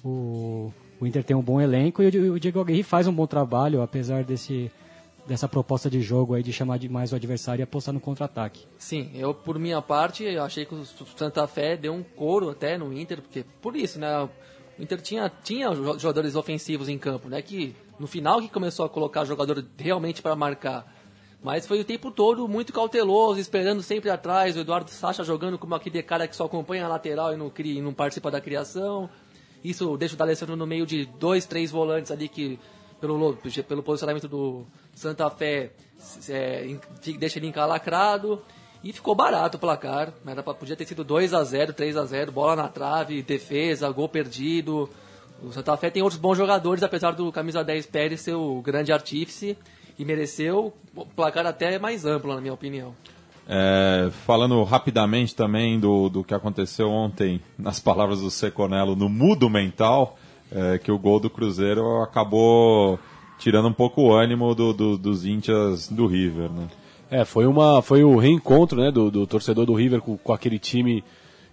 [0.05, 3.81] o, o Inter tem um bom elenco e o Diego Aguirre faz um bom trabalho,
[3.81, 4.71] apesar desse
[5.27, 8.67] dessa proposta de jogo aí de chamar demais o adversário e apostar no contra-ataque.
[8.79, 12.93] Sim, eu por minha parte achei que o Santa Fé deu um couro até no
[12.93, 14.29] Inter, porque por isso, né?
[14.79, 17.41] O Inter tinha, tinha jogadores ofensivos em campo, né?
[17.43, 20.93] Que no final que começou a colocar jogador realmente para marcar.
[21.43, 25.75] Mas foi o tempo todo muito cauteloso, esperando sempre atrás, o Eduardo Sacha jogando como
[25.75, 29.09] aquele cara que só acompanha a lateral e não, cria, e não participa da criação.
[29.63, 32.59] Isso deixa o D'Alessandro no meio de dois, três volantes ali que,
[33.01, 33.37] pelo,
[33.69, 35.73] pelo posicionamento do Santa Fé,
[36.29, 36.77] é,
[37.19, 38.43] deixa ele encalacrado.
[38.83, 40.13] E ficou barato o placar.
[40.13, 44.09] Pra, podia ter sido 2 a 0 3 a 0 bola na trave, defesa, gol
[44.09, 44.89] perdido.
[45.43, 48.93] O Santa Fé tem outros bons jogadores, apesar do camisa 10 Pérez ser o grande
[48.93, 49.57] artífice.
[49.99, 52.95] E mereceu o placar até mais amplo, na minha opinião.
[53.53, 59.51] É, falando rapidamente também do, do que aconteceu ontem, nas palavras do Seconello, no mudo
[59.51, 60.17] mental,
[60.53, 62.97] é, que o gol do Cruzeiro acabou
[63.41, 66.69] tirando um pouco o ânimo do, do, dos índias do River, né?
[67.11, 70.61] É, foi, uma, foi o reencontro né, do, do torcedor do River com, com aquele
[70.61, 71.03] time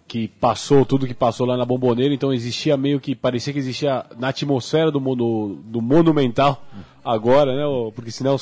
[0.07, 4.05] que passou tudo que passou lá na Bomboneira, então existia meio que, parecia que existia
[4.19, 6.63] na atmosfera do, do, do monumental
[7.03, 8.37] agora, né, porque senão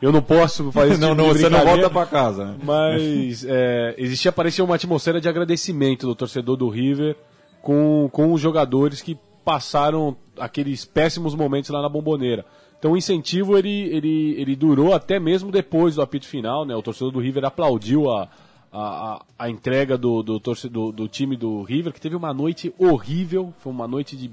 [0.00, 1.00] eu não posso fazer isso.
[1.02, 2.44] não, tipo não, você não volta para casa.
[2.46, 2.58] Né?
[2.62, 7.16] Mas é, existia, parecia uma atmosfera de agradecimento do torcedor do River
[7.60, 12.44] com, com os jogadores que passaram aqueles péssimos momentos lá na bomboneira.
[12.78, 16.76] Então o incentivo ele, ele, ele durou até mesmo depois do apito final, né?
[16.76, 18.28] O torcedor do River aplaudiu a,
[18.72, 23.52] a, a entrega do, do, do, do time do River, que teve uma noite horrível,
[23.58, 24.30] foi uma noite de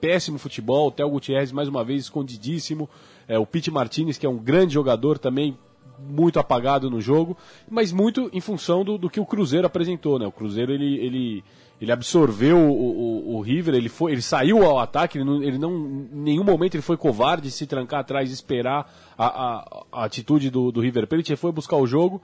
[0.00, 0.88] péssimo futebol.
[0.88, 2.88] O Theo Gutierrez, mais uma vez, escondidíssimo.
[3.28, 5.56] É, o Pete Martinez, que é um grande jogador também,
[5.98, 7.36] muito apagado no jogo,
[7.70, 10.18] mas muito em função do, do que o Cruzeiro apresentou.
[10.18, 10.26] Né?
[10.26, 11.44] O Cruzeiro ele, ele,
[11.80, 15.58] ele absorveu o, o, o River, ele, foi, ele saiu ao ataque, ele não, ele
[15.58, 20.04] não, em nenhum momento ele foi covarde de se trancar atrás esperar a, a, a
[20.04, 22.20] atitude do, do River Plate, ele foi buscar o jogo,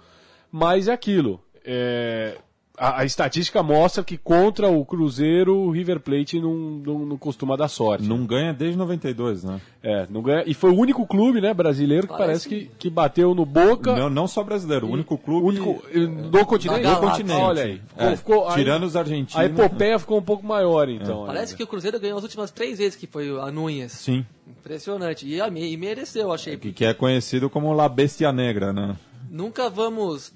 [0.51, 1.41] mas é aquilo.
[1.65, 2.39] É,
[2.81, 7.55] a, a, estatística mostra que contra o Cruzeiro o River Plate não, não, não, costuma
[7.55, 8.09] dar sorte.
[8.09, 9.61] Não ganha desde 92, né?
[9.83, 10.45] É, não ganha.
[10.47, 13.95] E foi o único clube, né, brasileiro que parece, parece que, que bateu no Boca.
[13.95, 15.47] Não, não só brasileiro, o único clube.
[15.47, 15.83] Único,
[16.31, 16.89] do continente.
[16.89, 17.43] Do continente.
[17.43, 17.83] Olha aí.
[17.99, 19.37] É, ficou, tirando aí, os argentinos.
[19.37, 21.25] A epopeia ficou um pouco maior, então.
[21.25, 21.27] É.
[21.27, 23.91] Parece que o Cruzeiro ganhou as últimas três vezes que foi a Núñez.
[23.91, 24.25] Sim.
[24.49, 25.27] Impressionante.
[25.27, 26.57] E, e mereceu, achei.
[26.57, 28.97] Que, que é conhecido como La Bestia Negra, né?
[29.31, 30.33] Nunca vamos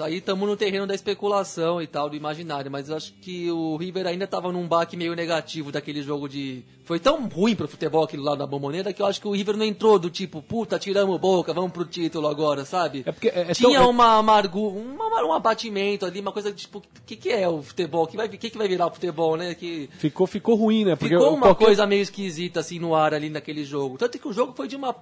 [0.00, 3.76] aí estamos no terreno da especulação e tal, do imaginário, mas eu acho que o
[3.76, 6.64] River ainda estava num baque meio negativo daquele jogo de.
[6.84, 9.56] Foi tão ruim pro futebol aquilo lá da Bomboneira que eu acho que o River
[9.56, 13.02] não entrou do tipo, puta, tiramos boca, vamos pro título agora, sabe?
[13.04, 13.90] É porque é, é Tinha tão...
[13.90, 14.78] uma amargura,
[15.24, 18.04] um abatimento ali, uma coisa tipo, o que, que é o futebol?
[18.04, 19.54] O que vai, que, que vai virar o futebol, né?
[19.54, 19.90] Que...
[19.98, 20.96] Ficou, ficou ruim, né?
[20.96, 21.64] Porque ficou uma qualquer...
[21.66, 23.98] coisa meio esquisita assim no ar ali naquele jogo.
[23.98, 24.94] Tanto que o jogo foi de uma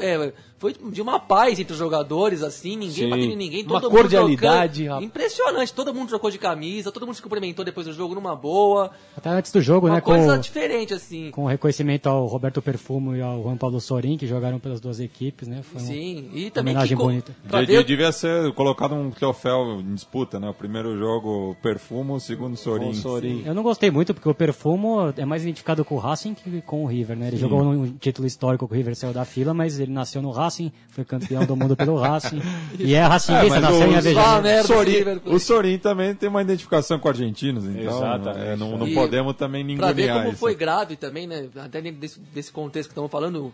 [0.00, 3.10] é, foi de uma paz entre os jogadores, assim, ninguém Sim.
[3.10, 5.04] batendo em ninguém, Uma todo mundo cordialidade, rapaz.
[5.04, 8.90] Impressionante, todo mundo trocou de camisa, todo mundo se cumprimentou depois do jogo numa boa.
[9.16, 10.00] Até antes do jogo, Uma né?
[10.00, 11.30] coisa Com, diferente, assim.
[11.30, 15.46] com reconhecimento ao Roberto Perfumo e ao Juan Paulo Sorin, que jogaram pelas duas equipes,
[15.46, 15.62] né?
[15.62, 17.32] Foi Sim, e também homenagem que bonita.
[17.44, 20.48] De- ver- de- devia ser colocado um troféu em disputa, né?
[20.48, 22.94] O primeiro jogo Perfumo, o segundo Sorin.
[22.94, 23.42] Sorin.
[23.46, 26.82] Eu não gostei muito, porque o Perfumo é mais identificado com o Racing que com
[26.84, 27.28] o River, né?
[27.28, 30.30] Ele jogou um título histórico com o River saiu da fila, mas ele nasceu no
[30.30, 32.40] Racing, foi campeão do mundo pelo Racing.
[32.78, 34.40] e é racinguista, mas nasceu o- em Ah, Avejaneda.
[34.42, 38.04] merda, Sorin- o Sorin também tem uma identificação com argentinos, então
[38.36, 41.48] é, não, não E podemos também Pra ver ninguém como foi grave também, né?
[41.56, 43.52] Até dentro desse, desse contexto que estamos falando,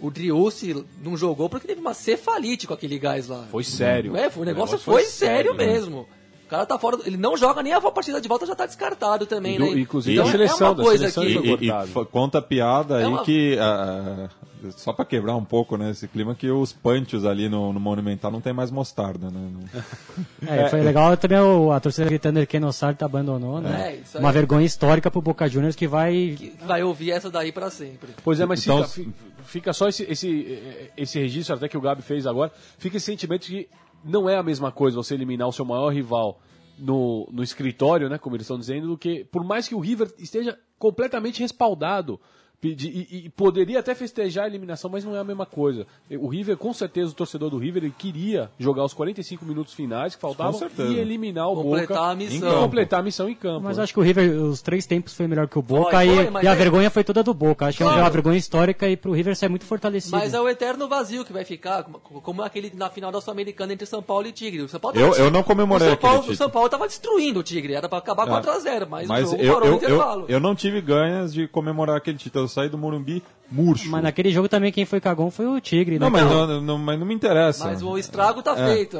[0.00, 3.44] o Driussi não jogou porque teve uma cefalite com aquele gás lá.
[3.50, 4.16] Foi sério.
[4.16, 5.72] É, foi, o negócio negócio foi, foi sério, sério, né?
[5.72, 6.06] mesmo.
[6.44, 9.24] O cara tá fora, ele não joga nem a partida de volta, já tá descartado
[9.24, 9.80] também, E do- né?
[9.80, 11.48] inclusive Então, a seleção, é uma da coisa seleção que...
[11.48, 14.28] foi E, e- fa- conta a piada É aí uma- que, ah,
[14.70, 18.30] só pra quebrar um pouco né, esse clima, que os punches ali no, no Monumental
[18.30, 19.40] não tem mais mostarda, né?
[19.52, 19.82] Não-
[20.48, 23.90] É, foi legal também o- a torcida gritando que Sarta abandonou, né?
[23.90, 24.22] É, isso aí.
[24.24, 28.10] Uma vergonha histórica pro Boca Juniors que vai que vai ouvir essa daí pra sempre.
[28.22, 30.58] Pois é, mas Então, fica, fi- fica só esse, esse,
[30.96, 32.52] esse registro até que o Gabi fez agora.
[32.78, 33.68] Fica esse sentimento de que
[34.04, 36.40] não é a mesma coisa você eliminar o seu maior rival
[36.78, 40.10] no, no escritório, né, como eles estão dizendo, do que por mais que o River
[40.18, 42.20] esteja completamente respaldado.
[42.62, 45.86] Pedi- E, e poderia até festejar a eliminação, mas não é a mesma coisa.
[46.18, 50.14] O River, com certeza, o torcedor do River ele queria jogar os 45 minutos finais
[50.14, 52.48] que faltavam e eliminar o Completar Boca a missão.
[52.52, 53.60] e completar a missão em campo.
[53.64, 53.82] Mas né?
[53.82, 56.42] acho que o River, os três tempos foi melhor que o Boca Foi, e, foi,
[56.44, 57.66] e a é- vergonha foi toda do Boca.
[57.66, 58.00] Acho que é Claro.
[58.00, 60.16] uma vergonha histórica e pro River sai muito fortalecido.
[60.16, 63.86] Mas é o eterno vazio que vai ficar, como, aquele na final da Sul-Americana entre
[63.86, 64.62] São Paulo e Tigre.
[64.62, 66.30] O São Paulo Eu- tava- eu não comemorei o São Paulo.
[66.30, 69.42] O São Paulo tava destruindo o Tigre, era pra acabar 4x0, mas, Mas o jogo
[69.42, 70.22] eu, parou eu, no intervalo.
[70.22, 72.48] eu, eu não tive ganhas de comemorar aquele título.
[72.52, 73.90] Saí do Morumbi murcho.
[73.90, 76.04] Mas naquele jogo também quem foi cagão foi o Tigre, né?
[76.06, 77.66] Não, mas não, não- mas não me interessa.
[77.66, 78.74] Mas o estrago tá É.
[78.74, 78.96] feito.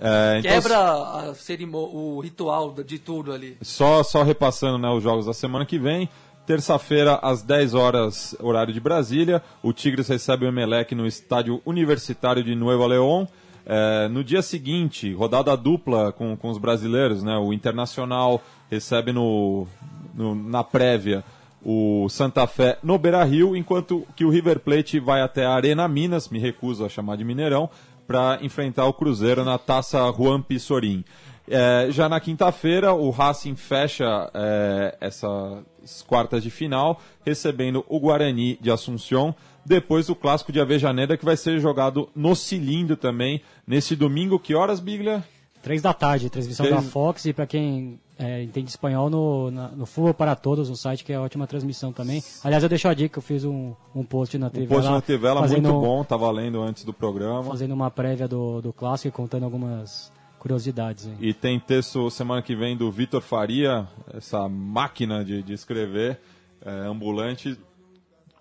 [0.00, 3.56] É, então, Quebra a cerimô- o ritual de tudo ali.
[3.62, 6.08] Só, só repassando né, os jogos da semana que vem.
[6.46, 12.44] Terça-feira, às 10 horas, horário de Brasília, o Tigres recebe o Emelec no estádio universitário
[12.44, 13.26] de Nuevo León.
[13.64, 17.34] É, no dia seguinte, rodada dupla com, com os brasileiros, né?
[17.38, 19.66] O Internacional recebe no,
[20.14, 21.24] no- na prévia
[21.64, 25.88] o Santa Fé no Beira Rio, enquanto que o River Plate vai até a Arena
[25.88, 27.70] Minas, me recuso a chamar de Mineirão,
[28.06, 31.04] para enfrentar o Cruzeiro na taça Juan Pissorim.
[31.48, 38.58] É, já na quinta-feira, o Racing fecha é, essas quartas de final, recebendo o Guarani
[38.60, 39.34] de Assunção.
[39.64, 44.38] Depois o clássico de Avejaneda, que vai ser jogado no cilindro também, nesse domingo.
[44.38, 45.24] Que horas, Biglia?
[45.64, 49.68] Três da tarde, transmissão Três- da Fox e pra quem é, entende espanhol no, na-
[49.68, 52.22] no Futebol para Todos, um site que é ótima transmissão também.
[52.44, 54.92] Aliás, eu deixo a dica, eu fiz um, um post na TV O post lá,
[54.96, 57.42] na Tivela, fazendo, muito bom, tava lendo antes do programa.
[57.44, 61.06] fazendo uma prévia do, do clássico e contando algumas curiosidades.
[61.06, 61.16] hein.
[61.18, 66.20] E tem texto semana que vem do Vitor Faria, essa máquina de, de escrever
[66.64, 67.58] é, ambulante,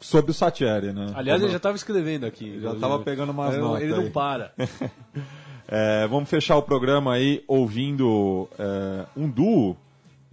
[0.01, 1.13] sobre o Satieri, né?
[1.15, 2.59] Aliás, Como- ele já estava escrevendo aqui.
[2.59, 4.03] Já tava pegando umas Ele- notas Ele aí.
[4.03, 4.53] não para.
[5.67, 9.77] É, vamos fechar o programa aí ouvindo é, um duo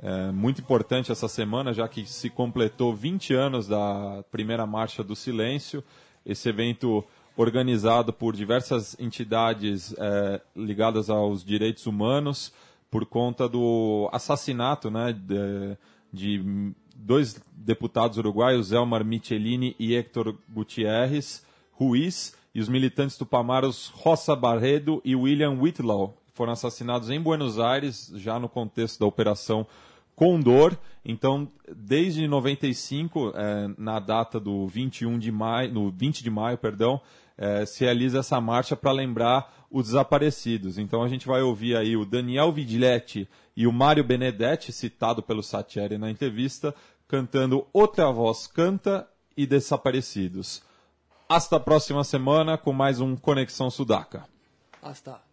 [0.03, 5.15] é, muito importante essa semana, já que se completou 20 anos da primeira Marcha do
[5.15, 5.85] Silêncio.
[6.25, 7.05] Esse evento
[7.37, 12.53] organizado por diversas entidades é, ligadas aos direitos humanos
[12.91, 15.77] por conta do assassinato né, de,
[16.13, 24.35] de dois deputados uruguaios, Elmar Michelini e Héctor Gutierrez Ruiz, e os militantes tupamaros Rosa
[24.35, 29.67] Barredo e William Whitlaw foram assassinados em Buenos Aires, já no contexto da Operação
[30.17, 30.77] Condor.
[31.05, 37.01] Então, desde 95, eh, na data do 21 de maio, no 20 de maio, perdão,
[37.37, 40.79] eh, se realiza essa marcha para lembrar os desaparecidos.
[40.79, 45.43] Então a gente vai ouvir aí o Daniel Vigiletti e o Mário Benedetti, citado pelo
[45.43, 46.75] Satieri na entrevista,
[47.07, 50.63] cantando Outra Voz Canta e Desaparecidos.
[51.33, 54.25] Hasta a próxima semana com mais um Conexão Sudaca.
[54.83, 55.30] Hasta.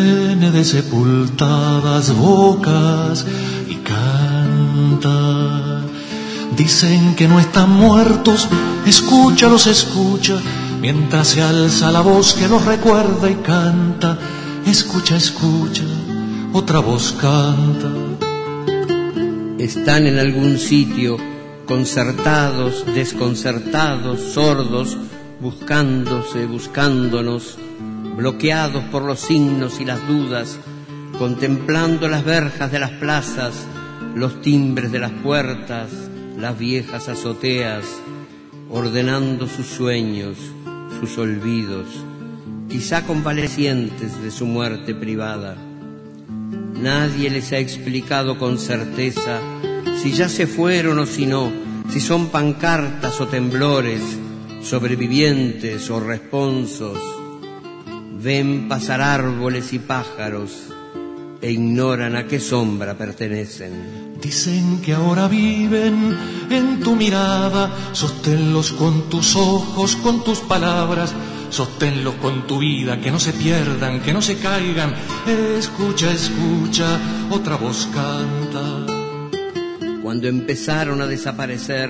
[0.00, 3.26] Viene de sepultadas bocas
[3.68, 5.10] y canta.
[6.56, 8.48] Dicen que no están muertos,
[8.86, 10.40] escúchalos, escucha,
[10.80, 14.18] mientras se alza la voz que los recuerda y canta.
[14.66, 15.84] Escucha, escucha,
[16.52, 17.90] otra voz canta.
[19.58, 21.16] Están en algún sitio,
[21.66, 24.96] concertados, desconcertados, sordos,
[25.40, 27.58] buscándose, buscándonos,
[28.16, 30.58] bloqueados por los signos y las dudas,
[31.18, 33.66] contemplando las verjas de las plazas,
[34.14, 35.90] los timbres de las puertas,
[36.38, 37.84] las viejas azoteas,
[38.70, 40.36] ordenando sus sueños,
[40.98, 41.86] sus olvidos,
[42.68, 45.56] quizá convalecientes de su muerte privada.
[46.80, 49.40] Nadie les ha explicado con certeza
[50.02, 51.52] si ya se fueron o si no,
[51.90, 54.00] si son pancartas o temblores,
[54.62, 57.19] sobrevivientes o responsos.
[58.22, 60.66] Ven pasar árboles y pájaros
[61.40, 64.18] e ignoran a qué sombra pertenecen.
[64.20, 66.14] Dicen que ahora viven
[66.50, 71.14] en tu mirada, sosténlos con tus ojos, con tus palabras,
[71.48, 74.94] sosténlos con tu vida, que no se pierdan, que no se caigan.
[75.56, 77.00] Escucha, escucha,
[77.30, 78.84] otra voz canta.
[80.02, 81.88] Cuando empezaron a desaparecer,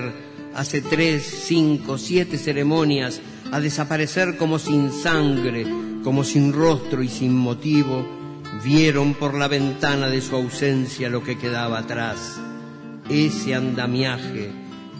[0.55, 3.19] hace tres, cinco, siete ceremonias,
[3.51, 8.05] a desaparecer como sin sangre, como sin rostro y sin motivo,
[8.63, 12.39] vieron por la ventana de su ausencia lo que quedaba atrás,
[13.09, 14.51] ese andamiaje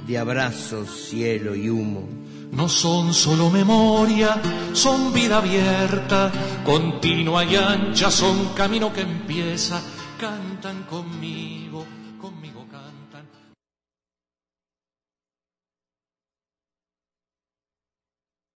[0.07, 2.07] de abrazos, cielo y humo.
[2.51, 4.41] No son solo memoria,
[4.73, 6.31] son vida abierta,
[6.65, 9.81] continua y ancha, son camino que empieza,
[10.19, 11.85] cantan conmigo,
[12.19, 12.60] conmigo.